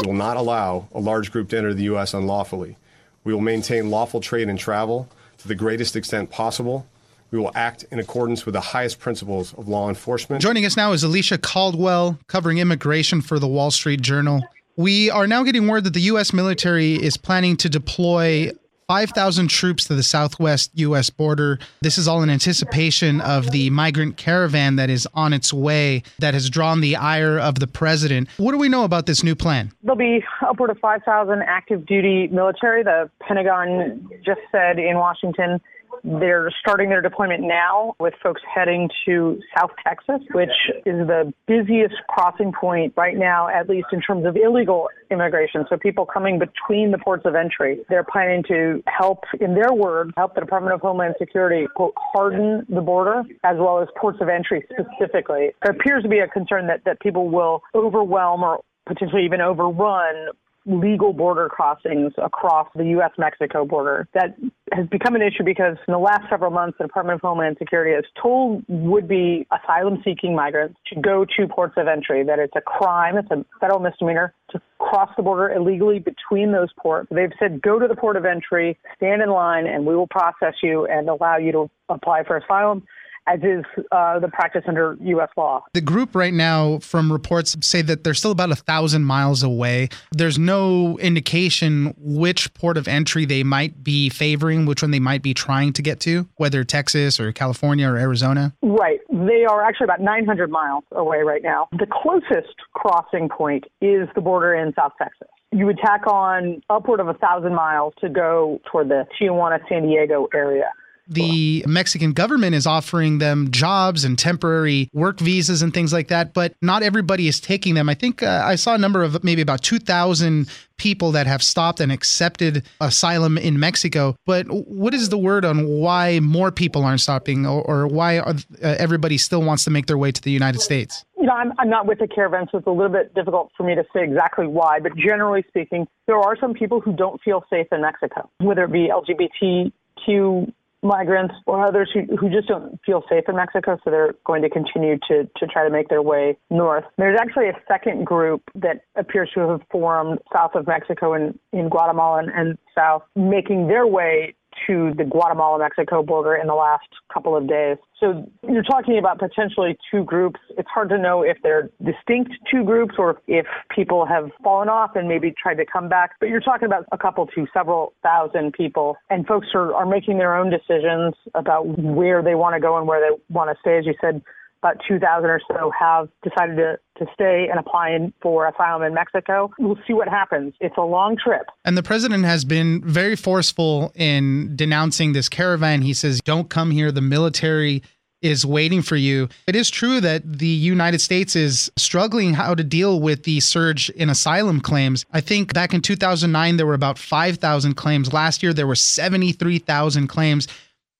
We 0.00 0.06
will 0.06 0.14
not 0.14 0.36
allow 0.36 0.88
a 0.92 1.00
large 1.00 1.30
group 1.30 1.50
to 1.50 1.58
enter 1.58 1.74
the 1.74 1.84
U.S. 1.84 2.14
unlawfully. 2.14 2.76
We 3.24 3.34
will 3.34 3.40
maintain 3.40 3.90
lawful 3.90 4.20
trade 4.20 4.48
and 4.48 4.58
travel 4.58 5.08
to 5.38 5.48
the 5.48 5.54
greatest 5.54 5.94
extent 5.96 6.30
possible. 6.30 6.86
We 7.30 7.38
will 7.38 7.52
act 7.54 7.84
in 7.90 7.98
accordance 7.98 8.44
with 8.44 8.54
the 8.54 8.60
highest 8.60 8.98
principles 8.98 9.54
of 9.54 9.68
law 9.68 9.88
enforcement. 9.88 10.42
Joining 10.42 10.66
us 10.66 10.76
now 10.76 10.92
is 10.92 11.04
Alicia 11.04 11.38
Caldwell, 11.38 12.18
covering 12.26 12.58
immigration 12.58 13.20
for 13.20 13.38
the 13.38 13.46
Wall 13.46 13.70
Street 13.70 14.00
Journal. 14.00 14.42
We 14.76 15.10
are 15.10 15.26
now 15.26 15.42
getting 15.44 15.68
word 15.68 15.84
that 15.84 15.94
the 15.94 16.00
U.S. 16.02 16.32
military 16.32 16.94
is 16.94 17.16
planning 17.16 17.56
to 17.58 17.68
deploy 17.68 18.50
5,000 18.88 19.46
troops 19.48 19.84
to 19.84 19.94
the 19.94 20.02
southwest 20.02 20.72
U.S. 20.74 21.10
border. 21.10 21.60
This 21.80 21.96
is 21.96 22.08
all 22.08 22.24
in 22.24 22.30
anticipation 22.30 23.20
of 23.20 23.52
the 23.52 23.70
migrant 23.70 24.16
caravan 24.16 24.74
that 24.76 24.90
is 24.90 25.06
on 25.14 25.32
its 25.32 25.52
way 25.52 26.02
that 26.18 26.34
has 26.34 26.50
drawn 26.50 26.80
the 26.80 26.96
ire 26.96 27.38
of 27.38 27.60
the 27.60 27.68
president. 27.68 28.28
What 28.38 28.50
do 28.50 28.58
we 28.58 28.68
know 28.68 28.82
about 28.82 29.06
this 29.06 29.22
new 29.22 29.36
plan? 29.36 29.70
There'll 29.84 29.96
be 29.96 30.24
upward 30.44 30.70
of 30.70 30.78
5,000 30.80 31.42
active 31.42 31.86
duty 31.86 32.26
military. 32.32 32.82
The 32.82 33.08
Pentagon 33.20 34.10
just 34.24 34.40
said 34.50 34.80
in 34.80 34.96
Washington 34.96 35.60
they're 36.04 36.50
starting 36.60 36.88
their 36.88 37.00
deployment 37.00 37.42
now 37.42 37.94
with 37.98 38.14
folks 38.22 38.40
heading 38.52 38.88
to 39.06 39.40
South 39.56 39.70
Texas, 39.86 40.20
which 40.32 40.50
is 40.86 41.06
the 41.06 41.32
busiest 41.46 41.94
crossing 42.08 42.52
point 42.52 42.94
right 42.96 43.16
now, 43.16 43.48
at 43.48 43.68
least 43.68 43.88
in 43.92 44.00
terms 44.00 44.26
of 44.26 44.36
illegal 44.36 44.88
immigration. 45.10 45.64
So 45.68 45.76
people 45.76 46.06
coming 46.06 46.38
between 46.38 46.90
the 46.90 46.98
ports 46.98 47.24
of 47.26 47.34
entry. 47.34 47.80
They're 47.88 48.04
planning 48.04 48.42
to 48.48 48.82
help, 48.86 49.24
in 49.40 49.54
their 49.54 49.72
words, 49.72 50.12
help 50.16 50.34
the 50.34 50.40
Department 50.40 50.74
of 50.74 50.80
Homeland 50.80 51.14
Security, 51.18 51.66
quote, 51.74 51.94
harden 51.96 52.66
the 52.68 52.80
border 52.80 53.22
as 53.44 53.56
well 53.58 53.80
as 53.80 53.88
ports 54.00 54.18
of 54.20 54.28
entry 54.28 54.64
specifically. 54.70 55.50
There 55.62 55.72
appears 55.72 56.02
to 56.02 56.08
be 56.08 56.18
a 56.18 56.28
concern 56.28 56.66
that, 56.68 56.84
that 56.84 57.00
people 57.00 57.28
will 57.28 57.62
overwhelm 57.74 58.42
or 58.42 58.60
potentially 58.86 59.24
even 59.24 59.40
overrun 59.40 60.28
legal 60.66 61.12
border 61.12 61.48
crossings 61.48 62.12
across 62.18 62.68
the 62.74 62.84
U.S. 62.84 63.10
Mexico 63.18 63.64
border. 63.64 64.08
That 64.14 64.36
has 64.72 64.86
become 64.88 65.14
an 65.14 65.22
issue 65.22 65.44
because 65.44 65.76
in 65.88 65.92
the 65.92 65.98
last 65.98 66.28
several 66.28 66.50
months, 66.50 66.78
the 66.78 66.84
Department 66.84 67.16
of 67.16 67.20
Homeland 67.22 67.56
Security 67.58 67.94
has 67.94 68.04
told 68.20 68.64
would 68.68 69.08
be 69.08 69.46
asylum 69.50 70.02
seeking 70.04 70.34
migrants 70.34 70.78
to 70.92 71.00
go 71.00 71.24
to 71.24 71.48
ports 71.48 71.74
of 71.76 71.88
entry, 71.88 72.22
that 72.24 72.38
it's 72.38 72.54
a 72.56 72.60
crime, 72.60 73.16
it's 73.16 73.30
a 73.30 73.44
federal 73.58 73.80
misdemeanor 73.80 74.34
to 74.50 74.60
cross 74.78 75.10
the 75.16 75.22
border 75.22 75.52
illegally 75.52 75.98
between 75.98 76.52
those 76.52 76.68
ports. 76.80 77.08
They've 77.10 77.32
said 77.38 77.62
go 77.62 77.78
to 77.78 77.88
the 77.88 77.96
port 77.96 78.16
of 78.16 78.24
entry, 78.24 78.78
stand 78.96 79.22
in 79.22 79.30
line, 79.30 79.66
and 79.66 79.86
we 79.86 79.96
will 79.96 80.08
process 80.08 80.54
you 80.62 80.86
and 80.86 81.08
allow 81.08 81.36
you 81.38 81.52
to 81.52 81.70
apply 81.88 82.24
for 82.24 82.36
asylum 82.36 82.86
as 83.30 83.40
is 83.42 83.64
uh, 83.92 84.18
the 84.18 84.28
practice 84.28 84.62
under 84.66 84.96
U.S. 85.00 85.28
law. 85.36 85.64
The 85.72 85.80
group 85.80 86.14
right 86.14 86.34
now, 86.34 86.78
from 86.78 87.12
reports, 87.12 87.56
say 87.60 87.82
that 87.82 88.02
they're 88.04 88.14
still 88.14 88.32
about 88.32 88.50
a 88.50 88.56
thousand 88.56 89.04
miles 89.04 89.42
away. 89.42 89.88
There's 90.12 90.38
no 90.38 90.98
indication 90.98 91.94
which 91.96 92.52
port 92.54 92.76
of 92.76 92.88
entry 92.88 93.24
they 93.24 93.42
might 93.44 93.84
be 93.84 94.08
favoring, 94.08 94.66
which 94.66 94.82
one 94.82 94.90
they 94.90 95.00
might 95.00 95.22
be 95.22 95.34
trying 95.34 95.72
to 95.74 95.82
get 95.82 96.00
to, 96.00 96.28
whether 96.36 96.64
Texas 96.64 97.20
or 97.20 97.32
California 97.32 97.88
or 97.88 97.96
Arizona. 97.96 98.52
Right. 98.62 99.00
They 99.10 99.44
are 99.48 99.62
actually 99.62 99.84
about 99.84 100.00
900 100.00 100.50
miles 100.50 100.84
away 100.92 101.18
right 101.18 101.42
now. 101.42 101.68
The 101.72 101.86
closest 101.86 102.54
crossing 102.74 103.28
point 103.28 103.64
is 103.80 104.08
the 104.14 104.20
border 104.20 104.54
in 104.54 104.72
South 104.74 104.92
Texas 104.98 105.28
you 105.52 105.66
would 105.66 105.78
tack 105.78 106.06
on 106.06 106.62
upward 106.70 107.00
of 107.00 107.08
a 107.08 107.14
thousand 107.14 107.54
miles 107.54 107.92
to 108.00 108.08
go 108.08 108.60
toward 108.70 108.88
the 108.88 109.04
Tijuana, 109.20 109.58
San 109.68 109.82
Diego 109.82 110.28
area 110.32 110.70
the 111.10 111.64
Mexican 111.66 112.12
government 112.12 112.54
is 112.54 112.66
offering 112.66 113.18
them 113.18 113.50
jobs 113.50 114.04
and 114.04 114.16
temporary 114.16 114.88
work 114.92 115.18
visas 115.18 115.60
and 115.60 115.74
things 115.74 115.92
like 115.92 116.08
that, 116.08 116.32
but 116.32 116.54
not 116.62 116.84
everybody 116.84 117.26
is 117.26 117.40
taking 117.40 117.74
them. 117.74 117.88
I 117.88 117.94
think 117.94 118.22
uh, 118.22 118.42
I 118.44 118.54
saw 118.54 118.74
a 118.74 118.78
number 118.78 119.02
of 119.02 119.22
maybe 119.24 119.42
about 119.42 119.62
2,000 119.62 120.48
people 120.76 121.12
that 121.12 121.26
have 121.26 121.42
stopped 121.42 121.80
and 121.80 121.90
accepted 121.90 122.64
asylum 122.80 123.36
in 123.36 123.58
Mexico. 123.58 124.14
But 124.24 124.46
what 124.46 124.94
is 124.94 125.08
the 125.08 125.18
word 125.18 125.44
on 125.44 125.66
why 125.66 126.20
more 126.20 126.52
people 126.52 126.84
aren't 126.84 127.00
stopping 127.00 127.44
or, 127.44 127.60
or 127.62 127.86
why 127.88 128.20
are, 128.20 128.34
uh, 128.62 128.76
everybody 128.78 129.18
still 129.18 129.42
wants 129.42 129.64
to 129.64 129.70
make 129.70 129.86
their 129.86 129.98
way 129.98 130.12
to 130.12 130.22
the 130.22 130.30
United 130.30 130.60
States? 130.60 131.04
You 131.18 131.26
know, 131.26 131.34
I'm, 131.34 131.52
I'm 131.58 131.68
not 131.68 131.86
with 131.86 131.98
the 131.98 132.08
caravan, 132.08 132.46
so 132.50 132.58
it's 132.58 132.66
a 132.66 132.70
little 132.70 132.88
bit 132.88 133.14
difficult 133.14 133.50
for 133.56 133.64
me 133.64 133.74
to 133.74 133.84
say 133.92 134.04
exactly 134.04 134.46
why. 134.46 134.78
But 134.80 134.96
generally 134.96 135.44
speaking, 135.48 135.86
there 136.06 136.18
are 136.18 136.36
some 136.40 136.54
people 136.54 136.80
who 136.80 136.94
don't 136.94 137.20
feel 137.20 137.44
safe 137.50 137.66
in 137.72 137.82
Mexico, 137.82 138.30
whether 138.38 138.64
it 138.64 138.72
be 138.72 138.88
LGBTQ 138.88 140.52
migrants 140.82 141.34
or 141.46 141.64
others 141.64 141.90
who, 141.92 142.16
who 142.16 142.30
just 142.30 142.48
don't 142.48 142.78
feel 142.84 143.02
safe 143.08 143.24
in 143.28 143.36
Mexico, 143.36 143.78
so 143.84 143.90
they're 143.90 144.14
going 144.24 144.42
to 144.42 144.50
continue 144.50 144.98
to, 145.08 145.28
to 145.36 145.46
try 145.46 145.64
to 145.64 145.70
make 145.70 145.88
their 145.88 146.02
way 146.02 146.36
north. 146.48 146.84
There's 146.96 147.18
actually 147.20 147.48
a 147.48 147.56
second 147.68 148.06
group 148.06 148.42
that 148.54 148.82
appears 148.96 149.30
to 149.34 149.40
have 149.40 149.60
formed 149.70 150.18
south 150.32 150.54
of 150.54 150.66
Mexico 150.66 151.14
in, 151.14 151.38
in 151.52 151.68
Guatemala 151.68 152.20
and, 152.20 152.30
and 152.30 152.58
south, 152.74 153.02
making 153.14 153.68
their 153.68 153.86
way 153.86 154.34
to 154.66 154.92
the 154.96 155.04
Guatemala 155.04 155.58
Mexico 155.58 156.02
border 156.02 156.34
in 156.34 156.46
the 156.46 156.54
last 156.54 156.88
couple 157.12 157.36
of 157.36 157.48
days. 157.48 157.76
So 157.98 158.30
you're 158.48 158.62
talking 158.62 158.98
about 158.98 159.18
potentially 159.18 159.76
two 159.90 160.04
groups. 160.04 160.40
It's 160.56 160.68
hard 160.72 160.88
to 160.88 160.98
know 160.98 161.22
if 161.22 161.36
they're 161.42 161.70
distinct 161.84 162.32
two 162.50 162.64
groups 162.64 162.94
or 162.98 163.20
if 163.26 163.46
people 163.74 164.06
have 164.06 164.30
fallen 164.42 164.68
off 164.68 164.96
and 164.96 165.06
maybe 165.06 165.34
tried 165.40 165.56
to 165.56 165.66
come 165.66 165.88
back. 165.88 166.12
But 166.18 166.30
you're 166.30 166.40
talking 166.40 166.66
about 166.66 166.86
a 166.92 166.98
couple 166.98 167.26
to 167.26 167.46
several 167.52 167.92
thousand 168.02 168.54
people. 168.54 168.96
And 169.10 169.26
folks 169.26 169.48
are, 169.54 169.74
are 169.74 169.86
making 169.86 170.18
their 170.18 170.34
own 170.34 170.50
decisions 170.50 171.14
about 171.34 171.66
where 171.78 172.22
they 172.22 172.34
want 172.34 172.54
to 172.54 172.60
go 172.60 172.78
and 172.78 172.88
where 172.88 173.00
they 173.00 173.22
want 173.28 173.50
to 173.50 173.56
stay. 173.60 173.78
As 173.78 173.86
you 173.86 173.94
said, 174.00 174.22
about 174.62 174.76
2,000 174.86 175.28
or 175.28 175.40
so 175.48 175.72
have 175.78 176.08
decided 176.22 176.56
to, 176.56 176.78
to 176.98 177.06
stay 177.14 177.48
and 177.50 177.58
apply 177.58 177.96
for 178.20 178.46
asylum 178.46 178.82
in 178.82 178.94
Mexico. 178.94 179.50
We'll 179.58 179.78
see 179.86 179.94
what 179.94 180.08
happens. 180.08 180.54
It's 180.60 180.76
a 180.76 180.82
long 180.82 181.16
trip. 181.16 181.46
And 181.64 181.76
the 181.76 181.82
president 181.82 182.24
has 182.24 182.44
been 182.44 182.82
very 182.84 183.16
forceful 183.16 183.92
in 183.94 184.54
denouncing 184.56 185.12
this 185.12 185.28
caravan. 185.28 185.82
He 185.82 185.94
says, 185.94 186.20
don't 186.20 186.50
come 186.50 186.70
here. 186.70 186.92
The 186.92 187.00
military 187.00 187.82
is 188.22 188.44
waiting 188.44 188.82
for 188.82 188.96
you. 188.96 189.28
It 189.46 189.56
is 189.56 189.70
true 189.70 190.00
that 190.02 190.38
the 190.40 190.46
United 190.46 191.00
States 191.00 191.34
is 191.34 191.72
struggling 191.76 192.34
how 192.34 192.54
to 192.54 192.62
deal 192.62 193.00
with 193.00 193.22
the 193.22 193.40
surge 193.40 193.88
in 193.90 194.10
asylum 194.10 194.60
claims. 194.60 195.06
I 195.10 195.22
think 195.22 195.54
back 195.54 195.72
in 195.72 195.80
2009, 195.80 196.58
there 196.58 196.66
were 196.66 196.74
about 196.74 196.98
5,000 196.98 197.74
claims. 197.74 198.12
Last 198.12 198.42
year, 198.42 198.52
there 198.52 198.66
were 198.66 198.74
73,000 198.74 200.06
claims. 200.08 200.48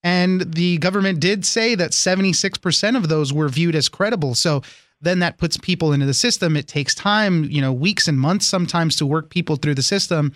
And 0.03 0.53
the 0.55 0.79
government 0.79 1.21
did 1.21 1.45
say 1.45 1.75
that 1.75 1.91
76% 1.91 2.97
of 2.97 3.09
those 3.09 3.33
were 3.33 3.49
viewed 3.49 3.75
as 3.75 3.89
credible. 3.89 4.35
So 4.35 4.63
then 5.01 5.21
that 5.21 5.39
puts 5.39 5.57
people 5.57 5.93
into 5.93 6.07
the 6.07 6.15
system. 6.15 6.57
It 6.57 6.67
takes 6.67 6.95
time, 6.95 7.45
you 7.45 7.61
know, 7.61 7.73
weeks 7.73 8.09
and 8.09 8.19
months 8.19 8.47
sometimes 8.47 8.97
to 8.97 9.07
work 9.07 9.31
people 9.31 9.57
through 9.57 9.75
the 9.75 9.83
system. 9.83 10.33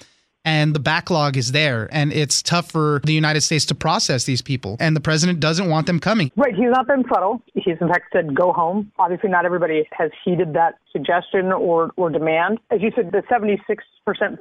And 0.46 0.74
the 0.74 0.80
backlog 0.80 1.38
is 1.38 1.52
there. 1.52 1.88
And 1.90 2.12
it's 2.12 2.42
tough 2.42 2.70
for 2.70 3.00
the 3.04 3.14
United 3.14 3.40
States 3.40 3.64
to 3.66 3.74
process 3.74 4.24
these 4.24 4.42
people. 4.42 4.76
And 4.78 4.94
the 4.94 5.00
president 5.00 5.40
doesn't 5.40 5.70
want 5.70 5.86
them 5.86 5.98
coming. 5.98 6.30
Right. 6.36 6.54
He's 6.54 6.68
not 6.68 6.86
been 6.86 7.04
subtle. 7.10 7.40
He's, 7.54 7.78
in 7.80 7.88
fact, 7.88 8.12
said 8.12 8.34
go 8.34 8.52
home. 8.52 8.92
Obviously, 8.98 9.30
not 9.30 9.46
everybody 9.46 9.88
has 9.92 10.10
heeded 10.22 10.52
that 10.52 10.74
suggestion 10.92 11.50
or, 11.50 11.92
or 11.96 12.10
demand. 12.10 12.58
As 12.70 12.82
you 12.82 12.92
said, 12.94 13.10
the 13.12 13.22
76% 13.22 13.58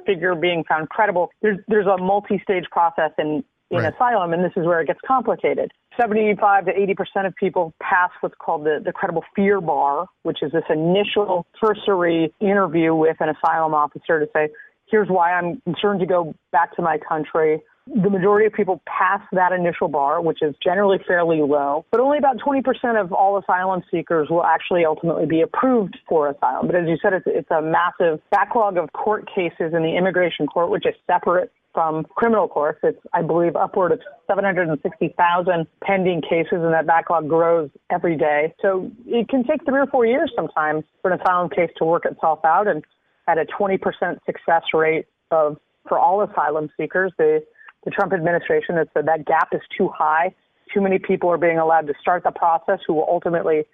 figure 0.04 0.34
being 0.34 0.62
found 0.68 0.90
credible, 0.90 1.30
there's, 1.40 1.58
there's 1.68 1.86
a 1.86 1.96
multi 1.96 2.38
stage 2.42 2.64
process 2.70 3.12
in, 3.18 3.42
in 3.78 3.84
right. 3.84 3.94
asylum, 3.94 4.32
and 4.32 4.44
this 4.44 4.52
is 4.56 4.64
where 4.66 4.80
it 4.80 4.86
gets 4.86 5.00
complicated. 5.06 5.70
75 6.00 6.66
to 6.66 6.72
80 6.72 6.94
percent 6.94 7.26
of 7.26 7.34
people 7.36 7.72
pass 7.80 8.10
what's 8.20 8.34
called 8.38 8.64
the, 8.64 8.80
the 8.84 8.92
credible 8.92 9.24
fear 9.34 9.60
bar, 9.60 10.06
which 10.22 10.42
is 10.42 10.52
this 10.52 10.64
initial 10.68 11.46
cursory 11.60 12.32
interview 12.40 12.94
with 12.94 13.16
an 13.20 13.28
asylum 13.28 13.74
officer 13.74 14.20
to 14.20 14.26
say, 14.34 14.48
here's 14.90 15.08
why 15.08 15.32
I'm 15.32 15.60
concerned 15.62 16.00
to 16.00 16.06
go 16.06 16.34
back 16.52 16.74
to 16.76 16.82
my 16.82 16.98
country. 16.98 17.62
The 17.86 18.08
majority 18.08 18.46
of 18.46 18.54
people 18.54 18.80
pass 18.86 19.20
that 19.32 19.52
initial 19.52 19.88
bar, 19.88 20.22
which 20.22 20.38
is 20.40 20.54
generally 20.64 20.98
fairly 21.06 21.42
low, 21.42 21.84
but 21.90 22.00
only 22.00 22.16
about 22.16 22.38
20% 22.38 22.64
of 22.98 23.12
all 23.12 23.38
asylum 23.38 23.82
seekers 23.90 24.28
will 24.30 24.44
actually 24.44 24.86
ultimately 24.86 25.26
be 25.26 25.42
approved 25.42 25.98
for 26.08 26.28
asylum. 26.30 26.66
But 26.66 26.76
as 26.76 26.88
you 26.88 26.96
said, 27.02 27.12
it's, 27.12 27.26
it's 27.26 27.50
a 27.50 27.60
massive 27.60 28.20
backlog 28.30 28.78
of 28.78 28.90
court 28.94 29.28
cases 29.28 29.74
in 29.74 29.82
the 29.82 29.96
immigration 29.98 30.46
court, 30.46 30.70
which 30.70 30.86
is 30.86 30.94
separate 31.06 31.52
from 31.74 32.04
criminal 32.14 32.48
courts. 32.48 32.78
It's, 32.82 32.98
I 33.12 33.22
believe, 33.22 33.56
upward 33.56 33.92
of 33.92 34.00
760,000 34.28 35.66
pending 35.82 36.22
cases, 36.22 36.52
and 36.52 36.72
that 36.72 36.86
backlog 36.86 37.28
grows 37.28 37.68
every 37.90 38.16
day. 38.16 38.54
So 38.62 38.90
it 39.06 39.28
can 39.28 39.44
take 39.44 39.64
three 39.64 39.80
or 39.80 39.86
four 39.88 40.06
years 40.06 40.32
sometimes 40.34 40.84
for 41.02 41.10
an 41.10 41.20
asylum 41.20 41.50
case 41.50 41.70
to 41.78 41.84
work 41.84 42.06
itself 42.06 42.38
out. 42.44 42.68
And 42.68 42.84
at 43.28 43.38
a 43.38 43.44
20% 43.44 43.78
success 44.24 44.62
rate 44.72 45.06
of 45.30 45.58
for 45.88 45.98
all 45.98 46.22
asylum 46.22 46.70
seekers, 46.78 47.12
the 47.18 47.42
the 47.84 47.90
Trump 47.90 48.12
administration 48.12 48.76
has 48.76 48.86
said 48.94 49.06
that 49.06 49.26
gap 49.26 49.48
is 49.52 49.60
too 49.76 49.88
high. 49.88 50.34
Too 50.72 50.80
many 50.80 50.98
people 50.98 51.30
are 51.30 51.36
being 51.36 51.58
allowed 51.58 51.86
to 51.88 51.94
start 52.00 52.24
the 52.24 52.30
process 52.30 52.80
who 52.86 52.94
will 52.94 53.06
ultimately 53.08 53.64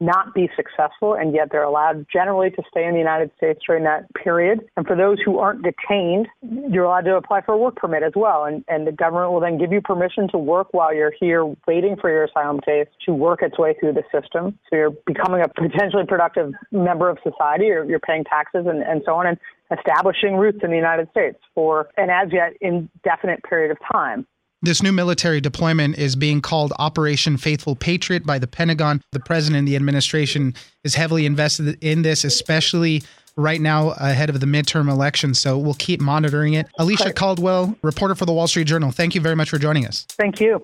not 0.00 0.34
be 0.34 0.48
successful, 0.56 1.14
and 1.14 1.34
yet 1.34 1.48
they're 1.52 1.62
allowed 1.62 2.06
generally 2.12 2.50
to 2.50 2.62
stay 2.70 2.86
in 2.86 2.92
the 2.92 2.98
United 2.98 3.30
States 3.36 3.60
during 3.66 3.84
that 3.84 4.12
period. 4.14 4.60
And 4.76 4.86
for 4.86 4.96
those 4.96 5.18
who 5.24 5.38
aren't 5.38 5.62
detained, 5.62 6.26
you're 6.42 6.84
allowed 6.84 7.02
to 7.02 7.16
apply 7.16 7.42
for 7.42 7.52
a 7.52 7.58
work 7.58 7.76
permit 7.76 8.02
as 8.02 8.12
well. 8.16 8.44
And, 8.44 8.64
and 8.68 8.86
the 8.86 8.92
government 8.92 9.32
will 9.32 9.40
then 9.40 9.58
give 9.58 9.72
you 9.72 9.80
permission 9.80 10.28
to 10.30 10.38
work 10.38 10.68
while 10.72 10.94
you're 10.94 11.12
here 11.20 11.44
waiting 11.68 11.96
for 12.00 12.10
your 12.10 12.24
asylum 12.24 12.60
case 12.60 12.88
to 13.06 13.12
work 13.12 13.42
its 13.42 13.58
way 13.58 13.76
through 13.78 13.92
the 13.92 14.04
system. 14.10 14.58
So 14.70 14.76
you're 14.76 14.94
becoming 15.06 15.42
a 15.42 15.48
potentially 15.48 16.06
productive 16.08 16.52
member 16.72 17.10
of 17.10 17.18
society, 17.22 17.70
or 17.70 17.84
you're 17.84 18.00
paying 18.00 18.24
taxes 18.24 18.64
and, 18.66 18.82
and 18.82 19.02
so 19.04 19.14
on, 19.14 19.26
and 19.26 19.38
establishing 19.76 20.36
roots 20.36 20.60
in 20.62 20.70
the 20.70 20.76
United 20.76 21.10
States 21.10 21.38
for 21.54 21.88
an 21.96 22.10
as 22.10 22.32
yet 22.32 22.54
indefinite 22.60 23.42
period 23.44 23.70
of 23.70 23.78
time. 23.92 24.26
This 24.62 24.82
new 24.82 24.92
military 24.92 25.40
deployment 25.40 25.96
is 25.96 26.16
being 26.16 26.42
called 26.42 26.74
Operation 26.78 27.38
Faithful 27.38 27.74
Patriot 27.74 28.26
by 28.26 28.38
the 28.38 28.46
Pentagon. 28.46 29.02
The 29.12 29.20
president 29.20 29.60
and 29.60 29.66
the 29.66 29.74
administration 29.74 30.54
is 30.84 30.94
heavily 30.94 31.24
invested 31.24 31.82
in 31.82 32.02
this, 32.02 32.24
especially 32.24 33.02
right 33.36 33.58
now 33.58 33.92
ahead 33.92 34.28
of 34.28 34.38
the 34.38 34.44
midterm 34.44 34.90
election. 34.90 35.32
So 35.32 35.56
we'll 35.56 35.72
keep 35.72 35.98
monitoring 35.98 36.52
it. 36.52 36.66
Alicia 36.78 37.14
Caldwell, 37.14 37.74
reporter 37.80 38.14
for 38.14 38.26
the 38.26 38.34
Wall 38.34 38.48
Street 38.48 38.66
Journal, 38.66 38.90
thank 38.90 39.14
you 39.14 39.22
very 39.22 39.34
much 39.34 39.48
for 39.48 39.56
joining 39.56 39.86
us. 39.86 40.04
Thank 40.10 40.40
you. 40.40 40.60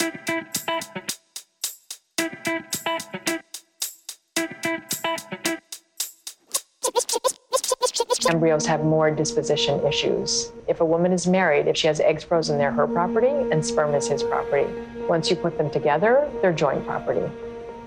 Embryos 8.31 8.67
have 8.67 8.85
more 8.85 9.11
disposition 9.11 9.85
issues. 9.87 10.53
If 10.69 10.81
a 10.81 10.85
woman 10.85 11.13
is 11.13 11.27
married, 11.27 11.67
if 11.67 11.77
she 11.77 11.87
has 11.87 12.01
eggs 12.01 12.25
frozen, 12.25 12.59
they're 12.59 12.73
her 12.73 12.87
property 12.87 13.29
and 13.29 13.65
sperm 13.65 13.95
is 13.95 14.09
his 14.09 14.23
property. 14.23 14.67
Once 15.09 15.31
you 15.31 15.37
put 15.37 15.57
them 15.59 15.71
together, 15.71 16.31
they're 16.43 16.53
joint 16.53 16.85
property. 16.85 17.31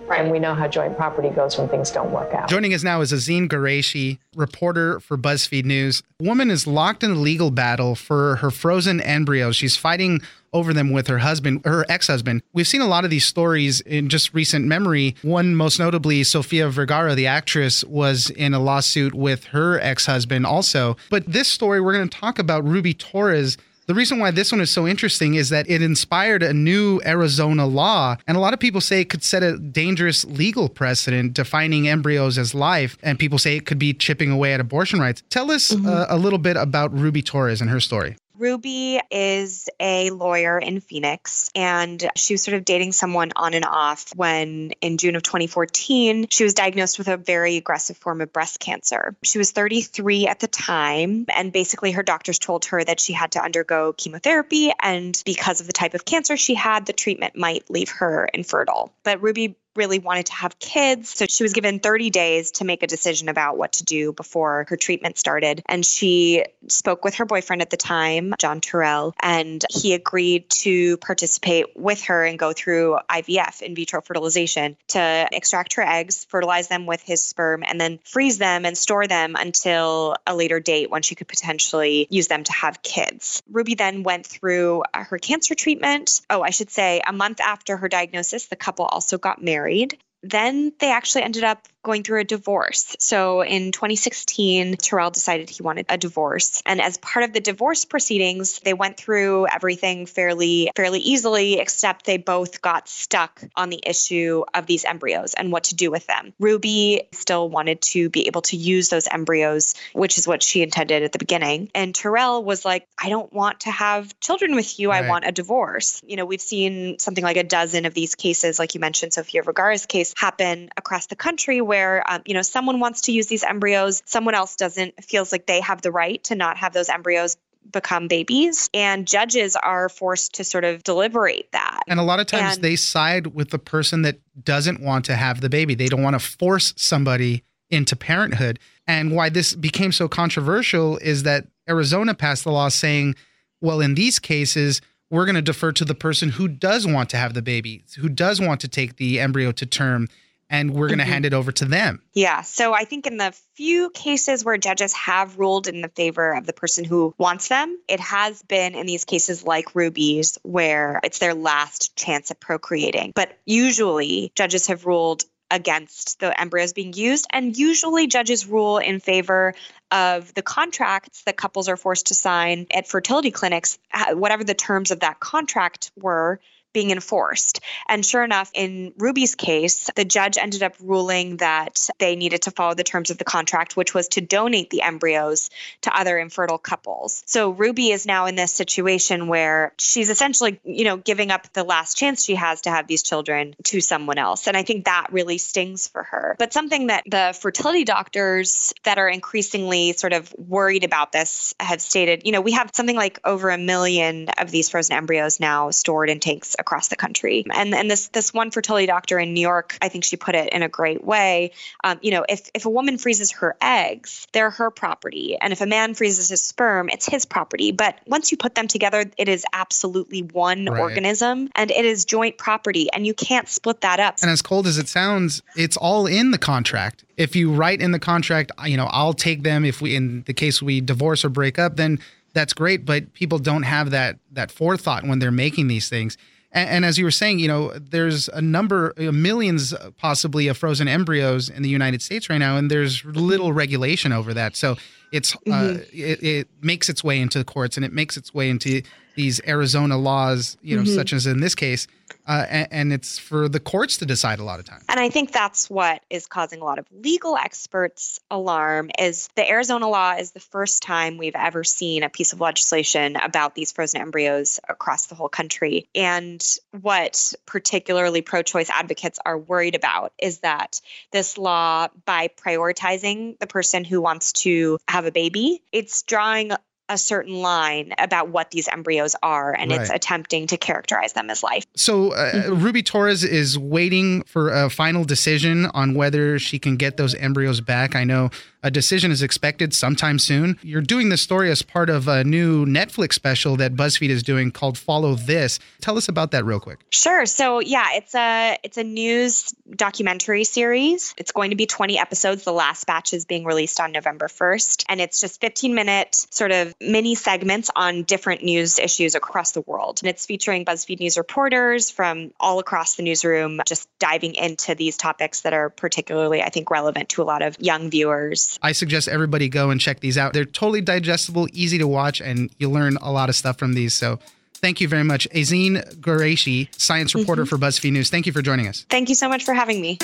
Right. 0.09 0.21
And 0.21 0.31
we 0.31 0.39
know 0.39 0.55
how 0.55 0.67
joint 0.67 0.97
property 0.97 1.29
goes 1.29 1.55
when 1.59 1.69
things 1.69 1.91
don't 1.91 2.11
work 2.11 2.33
out. 2.33 2.49
Joining 2.49 2.73
us 2.73 2.83
now 2.83 3.01
is 3.01 3.13
Azeen 3.13 3.47
Ghorayshi, 3.47 4.17
reporter 4.35 4.99
for 4.99 5.17
BuzzFeed 5.19 5.65
News. 5.65 6.01
A 6.19 6.23
woman 6.23 6.49
is 6.49 6.65
locked 6.65 7.03
in 7.03 7.11
a 7.11 7.15
legal 7.15 7.51
battle 7.51 7.93
for 7.93 8.37
her 8.37 8.49
frozen 8.49 9.01
embryos. 9.01 9.55
She's 9.55 9.77
fighting 9.77 10.21
over 10.51 10.73
them 10.73 10.91
with 10.91 11.05
her 11.05 11.19
husband, 11.19 11.61
her 11.63 11.85
ex-husband. 11.89 12.41
We've 12.53 12.67
seen 12.67 12.81
a 12.81 12.87
lot 12.87 13.03
of 13.03 13.11
these 13.11 13.23
stories 13.23 13.81
in 13.81 14.09
just 14.09 14.33
recent 14.33 14.65
memory. 14.65 15.15
One 15.21 15.55
most 15.55 15.77
notably, 15.77 16.23
Sofia 16.23 16.69
Vergara, 16.69 17.13
the 17.13 17.27
actress, 17.27 17.83
was 17.83 18.31
in 18.31 18.55
a 18.55 18.59
lawsuit 18.59 19.13
with 19.13 19.43
her 19.45 19.79
ex-husband 19.79 20.47
also. 20.47 20.97
But 21.11 21.27
this 21.27 21.47
story, 21.47 21.79
we're 21.81 21.93
going 21.93 22.09
to 22.09 22.17
talk 22.17 22.39
about 22.39 22.67
Ruby 22.67 22.95
Torres 22.95 23.57
the 23.89 23.95
reason 23.95 24.19
why 24.19 24.29
this 24.29 24.51
one 24.51 24.61
is 24.61 24.69
so 24.69 24.87
interesting 24.87 25.33
is 25.33 25.49
that 25.49 25.67
it 25.67 25.81
inspired 25.81 26.43
a 26.43 26.53
new 26.53 27.01
Arizona 27.07 27.65
law, 27.65 28.17
and 28.27 28.37
a 28.37 28.39
lot 28.39 28.53
of 28.53 28.59
people 28.59 28.81
say 28.81 29.01
it 29.01 29.09
could 29.09 29.23
set 29.23 29.41
a 29.41 29.57
dangerous 29.57 30.23
legal 30.25 30.69
precedent 30.69 31.33
defining 31.33 31.87
embryos 31.87 32.37
as 32.37 32.53
life, 32.53 32.99
and 33.01 33.17
people 33.17 33.39
say 33.39 33.55
it 33.57 33.65
could 33.65 33.79
be 33.79 33.95
chipping 33.95 34.29
away 34.29 34.53
at 34.53 34.59
abortion 34.59 34.99
rights. 34.99 35.23
Tell 35.31 35.49
us 35.49 35.71
mm-hmm. 35.71 35.87
uh, 35.87 36.05
a 36.07 36.17
little 36.17 36.37
bit 36.37 36.55
about 36.55 36.93
Ruby 36.93 37.23
Torres 37.23 37.61
and 37.61 37.69
her 37.71 37.79
story. 37.79 38.15
Ruby 38.39 39.01
is 39.11 39.67
a 39.81 40.11
lawyer 40.11 40.57
in 40.57 40.79
Phoenix, 40.79 41.51
and 41.53 42.09
she 42.15 42.33
was 42.33 42.41
sort 42.41 42.55
of 42.55 42.63
dating 42.63 42.93
someone 42.93 43.33
on 43.35 43.53
and 43.53 43.65
off 43.65 44.13
when, 44.15 44.71
in 44.79 44.97
June 44.97 45.17
of 45.17 45.23
2014, 45.23 46.27
she 46.29 46.43
was 46.45 46.53
diagnosed 46.53 46.97
with 46.97 47.09
a 47.09 47.17
very 47.17 47.57
aggressive 47.57 47.97
form 47.97 48.21
of 48.21 48.31
breast 48.31 48.61
cancer. 48.61 49.13
She 49.23 49.37
was 49.37 49.51
33 49.51 50.27
at 50.27 50.39
the 50.39 50.47
time, 50.47 51.25
and 51.35 51.51
basically 51.51 51.91
her 51.91 52.03
doctors 52.03 52.39
told 52.39 52.65
her 52.65 52.81
that 52.81 53.01
she 53.01 53.11
had 53.11 53.33
to 53.33 53.43
undergo 53.43 53.91
chemotherapy, 53.91 54.71
and 54.81 55.21
because 55.25 55.59
of 55.59 55.67
the 55.67 55.73
type 55.73 55.93
of 55.93 56.05
cancer 56.05 56.37
she 56.37 56.55
had, 56.55 56.85
the 56.85 56.93
treatment 56.93 57.35
might 57.35 57.69
leave 57.69 57.89
her 57.89 58.25
infertile. 58.33 58.93
But 59.03 59.21
Ruby 59.21 59.57
really 59.79 59.97
wanted 59.97 60.27
to 60.27 60.33
have 60.33 60.59
kids. 60.59 61.09
So 61.09 61.25
she 61.27 61.41
was 61.41 61.53
given 61.53 61.79
30 61.79 62.09
days 62.09 62.51
to 62.51 62.65
make 62.65 62.83
a 62.83 62.87
decision 62.87 63.29
about 63.29 63.57
what 63.57 63.71
to 63.73 63.85
do 63.85 64.11
before 64.11 64.65
her 64.67 64.75
treatment 64.75 65.17
started. 65.17 65.63
And 65.65 65.85
she 65.85 66.43
spoke 66.67 67.05
with 67.05 67.15
her 67.15 67.25
boyfriend 67.25 67.61
at 67.61 67.69
the 67.69 67.77
time, 67.77 68.33
John 68.37 68.59
Terrell, 68.59 69.15
and 69.21 69.63
he 69.69 69.93
agreed 69.93 70.49
to 70.49 70.97
participate 70.97 71.77
with 71.77 72.03
her 72.03 72.25
and 72.25 72.37
go 72.37 72.51
through 72.51 72.97
IVF, 73.09 73.61
in 73.61 73.73
vitro 73.73 74.01
fertilization, 74.01 74.75
to 74.89 75.27
extract 75.31 75.75
her 75.75 75.83
eggs, 75.83 76.25
fertilize 76.25 76.67
them 76.67 76.85
with 76.85 77.01
his 77.01 77.23
sperm, 77.23 77.63
and 77.65 77.79
then 77.79 77.99
freeze 78.03 78.37
them 78.37 78.65
and 78.65 78.77
store 78.77 79.07
them 79.07 79.37
until 79.37 80.17
a 80.27 80.35
later 80.35 80.59
date 80.59 80.91
when 80.91 81.03
she 81.03 81.15
could 81.15 81.29
potentially 81.29 82.05
use 82.09 82.27
them 82.27 82.43
to 82.43 82.51
have 82.51 82.83
kids. 82.83 83.41
Ruby 83.49 83.75
then 83.75 84.03
went 84.03 84.27
through 84.27 84.83
her 84.93 85.17
cancer 85.17 85.55
treatment. 85.55 86.19
Oh, 86.29 86.41
I 86.41 86.49
should 86.49 86.69
say, 86.69 87.01
a 87.07 87.13
month 87.13 87.39
after 87.39 87.77
her 87.77 87.87
diagnosis, 87.87 88.47
the 88.47 88.57
couple 88.57 88.83
also 88.83 89.17
got 89.17 89.41
married 89.41 89.68
married. 89.69 89.97
Then 90.21 90.73
they 90.79 90.91
actually 90.91 91.23
ended 91.23 91.43
up 91.43 91.67
going 91.83 92.03
through 92.03 92.19
a 92.19 92.25
divorce. 92.25 92.95
So 92.99 93.41
in 93.41 93.71
2016, 93.71 94.75
Terrell 94.77 95.11
decided 95.11 95.49
he 95.49 95.63
wanted 95.63 95.85
a 95.89 95.97
divorce. 95.97 96.61
And 96.65 96.81
as 96.81 96.97
part 96.97 97.23
of 97.23 97.33
the 97.33 97.39
divorce 97.39 97.85
proceedings, 97.85 98.59
they 98.59 98.73
went 98.73 98.97
through 98.97 99.47
everything 99.47 100.05
fairly 100.05 100.71
fairly 100.75 100.99
easily 100.99 101.59
except 101.59 102.05
they 102.05 102.17
both 102.17 102.61
got 102.61 102.89
stuck 102.89 103.41
on 103.55 103.69
the 103.69 103.81
issue 103.85 104.43
of 104.53 104.65
these 104.65 104.83
embryos 104.83 105.33
and 105.33 105.51
what 105.51 105.65
to 105.65 105.75
do 105.75 105.89
with 105.89 106.05
them. 106.05 106.33
Ruby 106.37 107.07
still 107.13 107.49
wanted 107.49 107.81
to 107.81 108.09
be 108.09 108.27
able 108.27 108.41
to 108.43 108.57
use 108.57 108.89
those 108.89 109.07
embryos, 109.09 109.73
which 109.93 110.17
is 110.17 110.27
what 110.27 110.43
she 110.43 110.61
intended 110.61 111.03
at 111.03 111.13
the 111.13 111.19
beginning. 111.19 111.69
And 111.73 111.95
Terrell 111.95 112.43
was 112.43 112.65
like, 112.65 112.87
I 113.01 113.09
don't 113.09 113.31
want 113.31 113.61
to 113.61 113.71
have 113.71 114.19
children 114.19 114.53
with 114.55 114.79
you. 114.79 114.89
Right. 114.89 115.05
I 115.05 115.07
want 115.07 115.25
a 115.25 115.31
divorce. 115.31 116.01
You 116.05 116.17
know, 116.17 116.25
we've 116.25 116.41
seen 116.41 116.99
something 116.99 117.23
like 117.23 117.37
a 117.37 117.43
dozen 117.43 117.85
of 117.85 117.93
these 117.93 118.15
cases 118.15 118.59
like 118.59 118.75
you 118.75 118.81
mentioned 118.81 119.13
Sofia 119.13 119.43
Vergara's 119.43 119.85
case 119.85 120.08
happen 120.17 120.69
across 120.77 121.07
the 121.07 121.15
country 121.15 121.61
where 121.61 122.03
um, 122.09 122.21
you 122.25 122.33
know 122.33 122.41
someone 122.41 122.79
wants 122.79 123.01
to 123.01 123.11
use 123.11 123.27
these 123.27 123.43
embryos, 123.43 124.01
someone 124.05 124.35
else 124.35 124.55
doesn't, 124.55 125.03
feels 125.03 125.31
like 125.31 125.45
they 125.45 125.61
have 125.61 125.81
the 125.81 125.91
right 125.91 126.23
to 126.25 126.35
not 126.35 126.57
have 126.57 126.73
those 126.73 126.89
embryos 126.89 127.37
become 127.71 128.07
babies 128.07 128.69
and 128.73 129.07
judges 129.07 129.55
are 129.55 129.89
forced 129.89 130.35
to 130.35 130.43
sort 130.43 130.63
of 130.63 130.83
deliberate 130.83 131.49
that. 131.51 131.81
And 131.87 131.99
a 131.99 132.03
lot 132.03 132.19
of 132.19 132.25
times 132.25 132.55
and, 132.55 132.63
they 132.63 132.75
side 132.75 133.27
with 133.27 133.49
the 133.51 133.59
person 133.59 134.01
that 134.03 134.19
doesn't 134.43 134.81
want 134.81 135.05
to 135.05 135.15
have 135.15 135.41
the 135.41 135.49
baby. 135.49 135.75
They 135.75 135.87
don't 135.87 136.01
want 136.01 136.19
to 136.19 136.25
force 136.25 136.73
somebody 136.77 137.43
into 137.69 137.95
parenthood. 137.95 138.59
And 138.87 139.11
why 139.11 139.29
this 139.29 139.53
became 139.53 139.91
so 139.91 140.07
controversial 140.07 140.97
is 140.97 141.23
that 141.23 141.47
arizona 141.69 142.15
passed 142.15 142.43
the 142.43 142.51
law 142.51 142.69
saying 142.69 143.15
well 143.61 143.79
in 143.79 143.93
these 143.93 144.17
cases 144.17 144.81
we're 145.09 145.25
going 145.25 145.35
to 145.35 145.41
defer 145.41 145.71
to 145.71 145.85
the 145.85 145.95
person 145.95 146.29
who 146.29 146.47
does 146.47 146.85
want 146.85 147.09
to 147.09 147.17
have 147.17 147.33
the 147.33 147.41
baby 147.41 147.83
who 147.97 148.09
does 148.09 148.39
want 148.39 148.61
to 148.61 148.67
take 148.67 148.97
the 148.97 149.19
embryo 149.19 149.51
to 149.51 149.65
term 149.65 150.07
and 150.49 150.73
we're 150.73 150.87
going 150.87 150.97
to 150.97 151.03
mm-hmm. 151.03 151.13
hand 151.13 151.25
it 151.25 151.33
over 151.33 151.51
to 151.51 151.65
them. 151.65 152.01
Yeah. 152.13 152.41
So 152.41 152.73
I 152.73 152.83
think 152.83 153.05
in 153.05 153.17
the 153.17 153.33
few 153.55 153.91
cases 153.91 154.43
where 154.43 154.57
judges 154.57 154.93
have 154.93 155.37
ruled 155.37 155.67
in 155.67 155.81
the 155.81 155.89
favor 155.89 156.33
of 156.33 156.45
the 156.45 156.53
person 156.53 156.85
who 156.85 157.13
wants 157.17 157.49
them, 157.49 157.77
it 157.87 157.99
has 157.99 158.41
been 158.41 158.73
in 158.75 158.87
these 158.87 159.05
cases 159.05 159.43
like 159.43 159.75
Ruby's 159.75 160.37
where 160.43 160.99
it's 161.03 161.19
their 161.19 161.35
last 161.35 161.95
chance 161.95 162.31
at 162.31 162.39
procreating. 162.39 163.11
But 163.13 163.37
usually 163.45 164.31
judges 164.35 164.67
have 164.67 164.85
ruled 164.85 165.23
against 165.51 166.19
the 166.19 166.39
embryos 166.39 166.73
being 166.73 166.93
used. 166.93 167.27
And 167.31 167.57
usually 167.57 168.07
judges 168.07 168.47
rule 168.47 168.77
in 168.77 168.99
favor 168.99 169.53
of 169.91 170.33
the 170.33 170.41
contracts 170.41 171.23
that 171.23 171.37
couples 171.37 171.67
are 171.67 171.77
forced 171.77 172.07
to 172.07 172.13
sign 172.13 172.67
at 172.71 172.87
fertility 172.87 173.31
clinics, 173.31 173.79
whatever 174.11 174.43
the 174.43 174.53
terms 174.53 174.91
of 174.91 174.99
that 175.01 175.19
contract 175.19 175.91
were 175.95 176.39
being 176.73 176.91
enforced. 176.91 177.61
And 177.87 178.05
sure 178.05 178.23
enough, 178.23 178.51
in 178.53 178.93
Ruby's 178.97 179.35
case, 179.35 179.89
the 179.95 180.05
judge 180.05 180.37
ended 180.37 180.63
up 180.63 180.75
ruling 180.81 181.37
that 181.37 181.89
they 181.97 182.15
needed 182.15 182.43
to 182.43 182.51
follow 182.51 182.73
the 182.73 182.83
terms 182.83 183.09
of 183.09 183.17
the 183.17 183.23
contract, 183.23 183.75
which 183.75 183.93
was 183.93 184.09
to 184.09 184.21
donate 184.21 184.69
the 184.69 184.81
embryos 184.81 185.49
to 185.81 185.97
other 185.97 186.17
infertile 186.17 186.57
couples. 186.57 187.23
So 187.25 187.51
Ruby 187.51 187.91
is 187.91 188.05
now 188.05 188.27
in 188.27 188.35
this 188.35 188.53
situation 188.53 189.27
where 189.27 189.73
she's 189.77 190.09
essentially, 190.09 190.59
you 190.63 190.85
know, 190.85 190.97
giving 190.97 191.31
up 191.31 191.51
the 191.53 191.63
last 191.63 191.97
chance 191.97 192.23
she 192.23 192.35
has 192.35 192.61
to 192.61 192.69
have 192.69 192.87
these 192.87 193.03
children 193.03 193.55
to 193.65 193.81
someone 193.81 194.17
else. 194.17 194.47
And 194.47 194.55
I 194.55 194.63
think 194.63 194.85
that 194.85 195.07
really 195.11 195.37
stings 195.37 195.87
for 195.87 196.03
her. 196.03 196.35
But 196.37 196.53
something 196.53 196.87
that 196.87 197.03
the 197.05 197.37
fertility 197.39 197.83
doctors 197.83 198.73
that 198.83 198.97
are 198.97 199.09
increasingly 199.09 199.93
sort 199.93 200.13
of 200.13 200.33
worried 200.37 200.83
about 200.83 201.11
this 201.11 201.53
have 201.59 201.81
stated, 201.81 202.23
you 202.25 202.31
know, 202.31 202.41
we 202.41 202.51
have 202.51 202.71
something 202.73 202.95
like 202.95 203.19
over 203.23 203.49
a 203.49 203.57
million 203.57 204.29
of 204.37 204.51
these 204.51 204.69
frozen 204.69 204.95
embryos 204.95 205.39
now 205.39 205.71
stored 205.71 206.09
in 206.09 206.19
tanks 206.19 206.55
across 206.59 206.89
the 206.89 206.95
country. 206.95 207.45
And 207.53 207.73
and 207.73 207.89
this 207.89 208.09
this 208.09 208.33
one 208.33 208.51
fertility 208.51 208.85
doctor 208.85 209.19
in 209.19 209.33
New 209.33 209.41
York, 209.41 209.77
I 209.81 209.89
think 209.89 210.03
she 210.03 210.17
put 210.17 210.35
it 210.35 210.51
in 210.53 210.63
a 210.63 210.69
great 210.69 211.03
way. 211.03 211.51
Um, 211.83 211.99
you 212.01 212.11
know, 212.11 212.25
if 212.27 212.49
if 212.53 212.65
a 212.65 212.69
woman 212.69 212.97
freezes 212.97 213.31
her 213.31 213.55
eggs, 213.61 214.27
they're 214.33 214.49
her 214.49 214.71
property, 214.71 215.37
and 215.39 215.53
if 215.53 215.61
a 215.61 215.65
man 215.65 215.93
freezes 215.93 216.29
his 216.29 216.43
sperm, 216.43 216.89
it's 216.89 217.05
his 217.05 217.25
property. 217.25 217.71
But 217.71 217.99
once 218.05 218.31
you 218.31 218.37
put 218.37 218.55
them 218.55 218.67
together, 218.67 219.05
it 219.17 219.29
is 219.29 219.45
absolutely 219.53 220.21
one 220.21 220.65
right. 220.65 220.79
organism, 220.79 221.49
and 221.55 221.71
it 221.71 221.85
is 221.85 222.05
joint 222.05 222.37
property, 222.37 222.89
and 222.93 223.05
you 223.05 223.13
can't 223.13 223.47
split 223.47 223.81
that 223.81 223.99
up. 223.99 224.17
And 224.21 224.31
as 224.31 224.41
cold 224.41 224.67
as 224.67 224.77
it 224.77 224.87
sounds, 224.87 225.41
it's 225.55 225.77
all 225.77 226.05
in 226.05 226.31
the 226.31 226.37
contract. 226.37 227.05
If 227.17 227.35
you 227.35 227.51
write 227.51 227.81
in 227.81 227.91
the 227.91 227.99
contract, 227.99 228.51
you 228.65 228.77
know, 228.77 228.87
I'll 228.91 229.13
take 229.13 229.43
them 229.43 229.65
if 229.65 229.81
we, 229.81 229.95
in 229.95 230.23
the 230.23 230.33
case 230.33 230.61
we 230.61 230.81
divorce 230.81 231.25
or 231.25 231.29
break 231.29 231.59
up, 231.59 231.75
then 231.75 231.99
that's 232.33 232.53
great. 232.53 232.85
But 232.85 233.13
people 233.13 233.39
don't 233.39 233.63
have 233.63 233.91
that 233.91 234.17
that 234.31 234.51
forethought 234.51 235.03
when 235.05 235.19
they're 235.19 235.31
making 235.31 235.67
these 235.67 235.89
things. 235.89 236.17
And, 236.51 236.69
and, 236.69 236.85
as 236.85 236.97
you 236.97 237.03
were 237.03 237.11
saying, 237.11 237.39
you 237.39 237.47
know, 237.47 237.71
there's 237.77 238.27
a 238.29 238.41
number, 238.41 238.93
millions 238.97 239.73
possibly 239.97 240.47
of 240.47 240.57
frozen 240.57 240.87
embryos 240.87 241.49
in 241.49 241.61
the 241.61 241.69
United 241.69 242.01
States 242.01 242.29
right 242.29 242.39
now, 242.39 242.57
and 242.57 242.71
there's 242.71 243.05
little 243.05 243.53
regulation 243.53 244.11
over 244.11 244.33
that. 244.33 244.55
So 244.55 244.75
it's 245.11 245.35
uh, 245.35 245.37
mm-hmm. 245.47 245.77
uh, 245.77 245.81
it, 245.93 246.23
it, 246.23 246.47
makes 246.61 246.89
its 246.89 247.03
way 247.03 247.19
into 247.19 247.37
the 247.37 247.45
courts, 247.45 247.77
and 247.77 247.85
it 247.85 247.93
makes 247.93 248.17
its 248.17 248.33
way 248.33 248.49
into 248.49 248.81
these 249.19 249.41
Arizona 249.45 249.97
laws, 249.97 250.55
you 250.61 250.77
know, 250.77 250.83
mm-hmm. 250.83 250.95
such 250.95 251.11
as 251.11 251.27
in 251.27 251.41
this 251.41 251.53
case, 251.53 251.87
uh, 252.25 252.45
and, 252.49 252.67
and, 252.71 252.93
it's 252.93 253.19
for 253.19 253.49
the 253.49 253.59
courts 253.59 253.97
to 253.97 254.05
decide 254.05 254.39
a 254.39 254.43
lot 254.43 254.59
of 254.59 254.65
times. 254.65 254.85
And 254.87 254.97
I 254.97 255.09
think 255.09 255.33
that's 255.33 255.69
what 255.69 256.01
is 256.09 256.25
causing 256.25 256.61
a 256.61 256.63
lot 256.63 256.79
of 256.79 256.85
legal 256.91 257.35
experts 257.35 258.21
alarm. 258.31 258.91
Is 258.97 259.27
the 259.35 259.47
Arizona 259.47 259.89
law 259.89 260.13
is 260.13 260.31
the 260.31 260.39
first 260.39 260.81
time 260.81 261.17
we've 261.17 261.35
ever 261.35 261.65
seen 261.65 262.03
a 262.03 262.09
piece 262.09 262.31
of 262.31 262.39
legislation 262.39 263.17
about 263.17 263.55
these 263.55 263.73
frozen 263.73 263.99
embryos 263.99 264.59
across 264.69 265.07
the 265.07 265.15
whole 265.15 265.27
country. 265.27 265.89
And 265.93 266.41
what 266.79 267.33
particularly 267.45 268.21
pro-choice 268.21 268.69
advocates 268.69 269.19
are 269.25 269.37
worried 269.37 269.75
about 269.75 270.13
is 270.17 270.39
that 270.39 270.79
this 271.11 271.37
law, 271.37 271.89
by 272.05 272.29
prioritizing 272.29 273.37
the 273.39 273.47
person 273.47 273.83
who 273.83 273.99
wants 274.01 274.31
to 274.43 274.77
have 274.87 275.05
a 275.05 275.11
baby, 275.11 275.61
it's 275.73 276.03
drawing 276.03 276.53
a 276.89 276.97
certain 276.97 277.35
line 277.35 277.93
about 277.97 278.29
what 278.29 278.51
these 278.51 278.67
embryos 278.67 279.15
are 279.21 279.53
and 279.53 279.71
right. 279.71 279.81
it's 279.81 279.89
attempting 279.89 280.47
to 280.47 280.57
characterize 280.57 281.13
them 281.13 281.29
as 281.29 281.43
life. 281.43 281.65
So 281.75 282.11
uh, 282.13 282.31
mm-hmm. 282.33 282.63
Ruby 282.63 282.83
Torres 282.83 283.23
is 283.23 283.57
waiting 283.57 284.23
for 284.23 284.49
a 284.49 284.69
final 284.69 285.05
decision 285.05 285.67
on 285.67 285.93
whether 285.93 286.39
she 286.39 286.59
can 286.59 286.75
get 286.75 286.97
those 286.97 287.13
embryos 287.15 287.61
back. 287.61 287.95
I 287.95 288.03
know 288.03 288.31
a 288.61 288.69
decision 288.69 289.11
is 289.11 289.21
expected 289.21 289.73
sometime 289.73 290.19
soon. 290.19 290.59
You're 290.61 290.81
doing 290.81 291.09
this 291.09 291.21
story 291.21 291.49
as 291.49 291.61
part 291.61 291.89
of 291.89 292.07
a 292.07 292.23
new 292.23 292.65
Netflix 292.65 293.13
special 293.13 293.55
that 293.57 293.75
BuzzFeed 293.75 294.09
is 294.09 294.23
doing 294.23 294.51
called 294.51 294.77
Follow 294.77 295.15
This. 295.15 295.59
Tell 295.81 295.97
us 295.97 296.09
about 296.09 296.31
that 296.31 296.43
real 296.45 296.59
quick. 296.59 296.79
Sure. 296.89 297.25
So 297.25 297.59
yeah, 297.59 297.93
it's 297.93 298.13
a 298.15 298.57
it's 298.63 298.77
a 298.77 298.83
news 298.83 299.53
documentary 299.73 300.43
series. 300.43 301.13
It's 301.17 301.31
going 301.31 301.51
to 301.51 301.55
be 301.55 301.65
20 301.65 301.97
episodes. 301.97 302.43
The 302.43 302.51
last 302.51 302.85
batch 302.85 303.13
is 303.13 303.25
being 303.25 303.45
released 303.45 303.79
on 303.79 303.91
November 303.91 304.27
1st, 304.27 304.85
and 304.89 304.99
it's 304.99 305.21
just 305.21 305.39
15 305.39 305.73
minute 305.73 306.27
sort 306.31 306.51
of 306.51 306.73
mini 306.81 307.15
segments 307.15 307.69
on 307.75 308.03
different 308.03 308.43
news 308.43 308.77
issues 308.77 309.15
across 309.15 309.51
the 309.51 309.61
world. 309.61 309.99
And 310.01 310.09
it's 310.09 310.25
featuring 310.25 310.65
BuzzFeed 310.65 310.99
News 310.99 311.17
reporters 311.17 311.89
from 311.91 312.31
all 312.39 312.59
across 312.59 312.95
the 312.95 313.03
newsroom 313.03 313.61
just 313.65 313.87
diving 313.99 314.35
into 314.35 314.75
these 314.75 314.97
topics 314.97 315.41
that 315.41 315.53
are 315.53 315.69
particularly 315.69 316.41
I 316.41 316.49
think 316.49 316.69
relevant 316.69 317.09
to 317.09 317.21
a 317.21 317.23
lot 317.23 317.41
of 317.41 317.55
young 317.59 317.89
viewers 317.89 318.48
I 318.61 318.71
suggest 318.71 319.07
everybody 319.07 319.49
go 319.49 319.69
and 319.69 319.79
check 319.79 319.99
these 319.99 320.17
out. 320.17 320.33
They're 320.33 320.45
totally 320.45 320.81
digestible, 320.81 321.47
easy 321.53 321.77
to 321.77 321.87
watch, 321.87 322.21
and 322.21 322.49
you 322.57 322.69
learn 322.69 322.97
a 322.97 323.11
lot 323.11 323.29
of 323.29 323.35
stuff 323.35 323.57
from 323.57 323.73
these. 323.73 323.93
So 323.93 324.19
thank 324.55 324.81
you 324.81 324.87
very 324.87 325.03
much. 325.03 325.27
Azeen 325.29 325.83
Ghorayshi, 325.99 326.69
science 326.79 327.13
reporter 327.15 327.43
mm-hmm. 327.43 327.55
for 327.55 327.57
BuzzFeed 327.57 327.91
News. 327.91 328.09
Thank 328.09 328.25
you 328.25 328.31
for 328.31 328.41
joining 328.41 328.67
us. 328.67 328.85
Thank 328.89 329.09
you 329.09 329.15
so 329.15 329.29
much 329.29 329.43
for 329.43 329.53
having 329.53 329.81
me. 329.81 329.97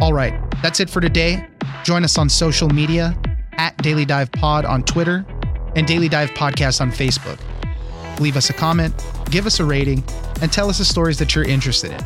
All 0.00 0.12
right. 0.12 0.34
That's 0.62 0.80
it 0.80 0.90
for 0.90 1.00
today. 1.00 1.46
Join 1.82 2.04
us 2.04 2.18
on 2.18 2.28
social 2.28 2.68
media 2.68 3.16
at 3.52 3.76
Daily 3.78 4.04
Dive 4.04 4.30
Pod 4.32 4.64
on 4.64 4.82
Twitter 4.82 5.24
and 5.76 5.86
Daily 5.86 6.08
Dive 6.08 6.30
Podcast 6.30 6.80
on 6.80 6.90
Facebook. 6.90 7.38
Leave 8.20 8.36
us 8.36 8.50
a 8.50 8.52
comment, 8.52 8.94
give 9.30 9.46
us 9.46 9.60
a 9.60 9.64
rating, 9.64 10.02
and 10.42 10.52
tell 10.52 10.68
us 10.68 10.78
the 10.78 10.84
stories 10.84 11.18
that 11.18 11.34
you're 11.34 11.48
interested 11.48 11.92
in. 11.92 12.00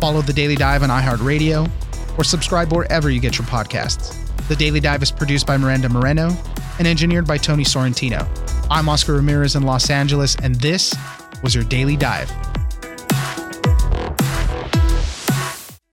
Follow 0.00 0.22
The 0.22 0.32
Daily 0.32 0.56
Dive 0.56 0.82
on 0.82 0.88
iHeartRadio 0.88 1.70
or 2.18 2.24
subscribe 2.24 2.72
wherever 2.72 3.10
you 3.10 3.20
get 3.20 3.38
your 3.38 3.46
podcasts. 3.46 4.18
The 4.48 4.56
Daily 4.56 4.80
Dive 4.80 5.02
is 5.02 5.10
produced 5.10 5.46
by 5.46 5.56
Miranda 5.56 5.88
Moreno 5.88 6.36
and 6.78 6.86
engineered 6.86 7.26
by 7.26 7.38
Tony 7.38 7.64
Sorrentino. 7.64 8.26
I'm 8.70 8.88
Oscar 8.88 9.14
Ramirez 9.14 9.56
in 9.56 9.62
Los 9.62 9.90
Angeles, 9.90 10.36
and 10.42 10.54
this 10.56 10.94
was 11.42 11.54
your 11.54 11.64
Daily 11.64 11.96
Dive. 11.96 12.30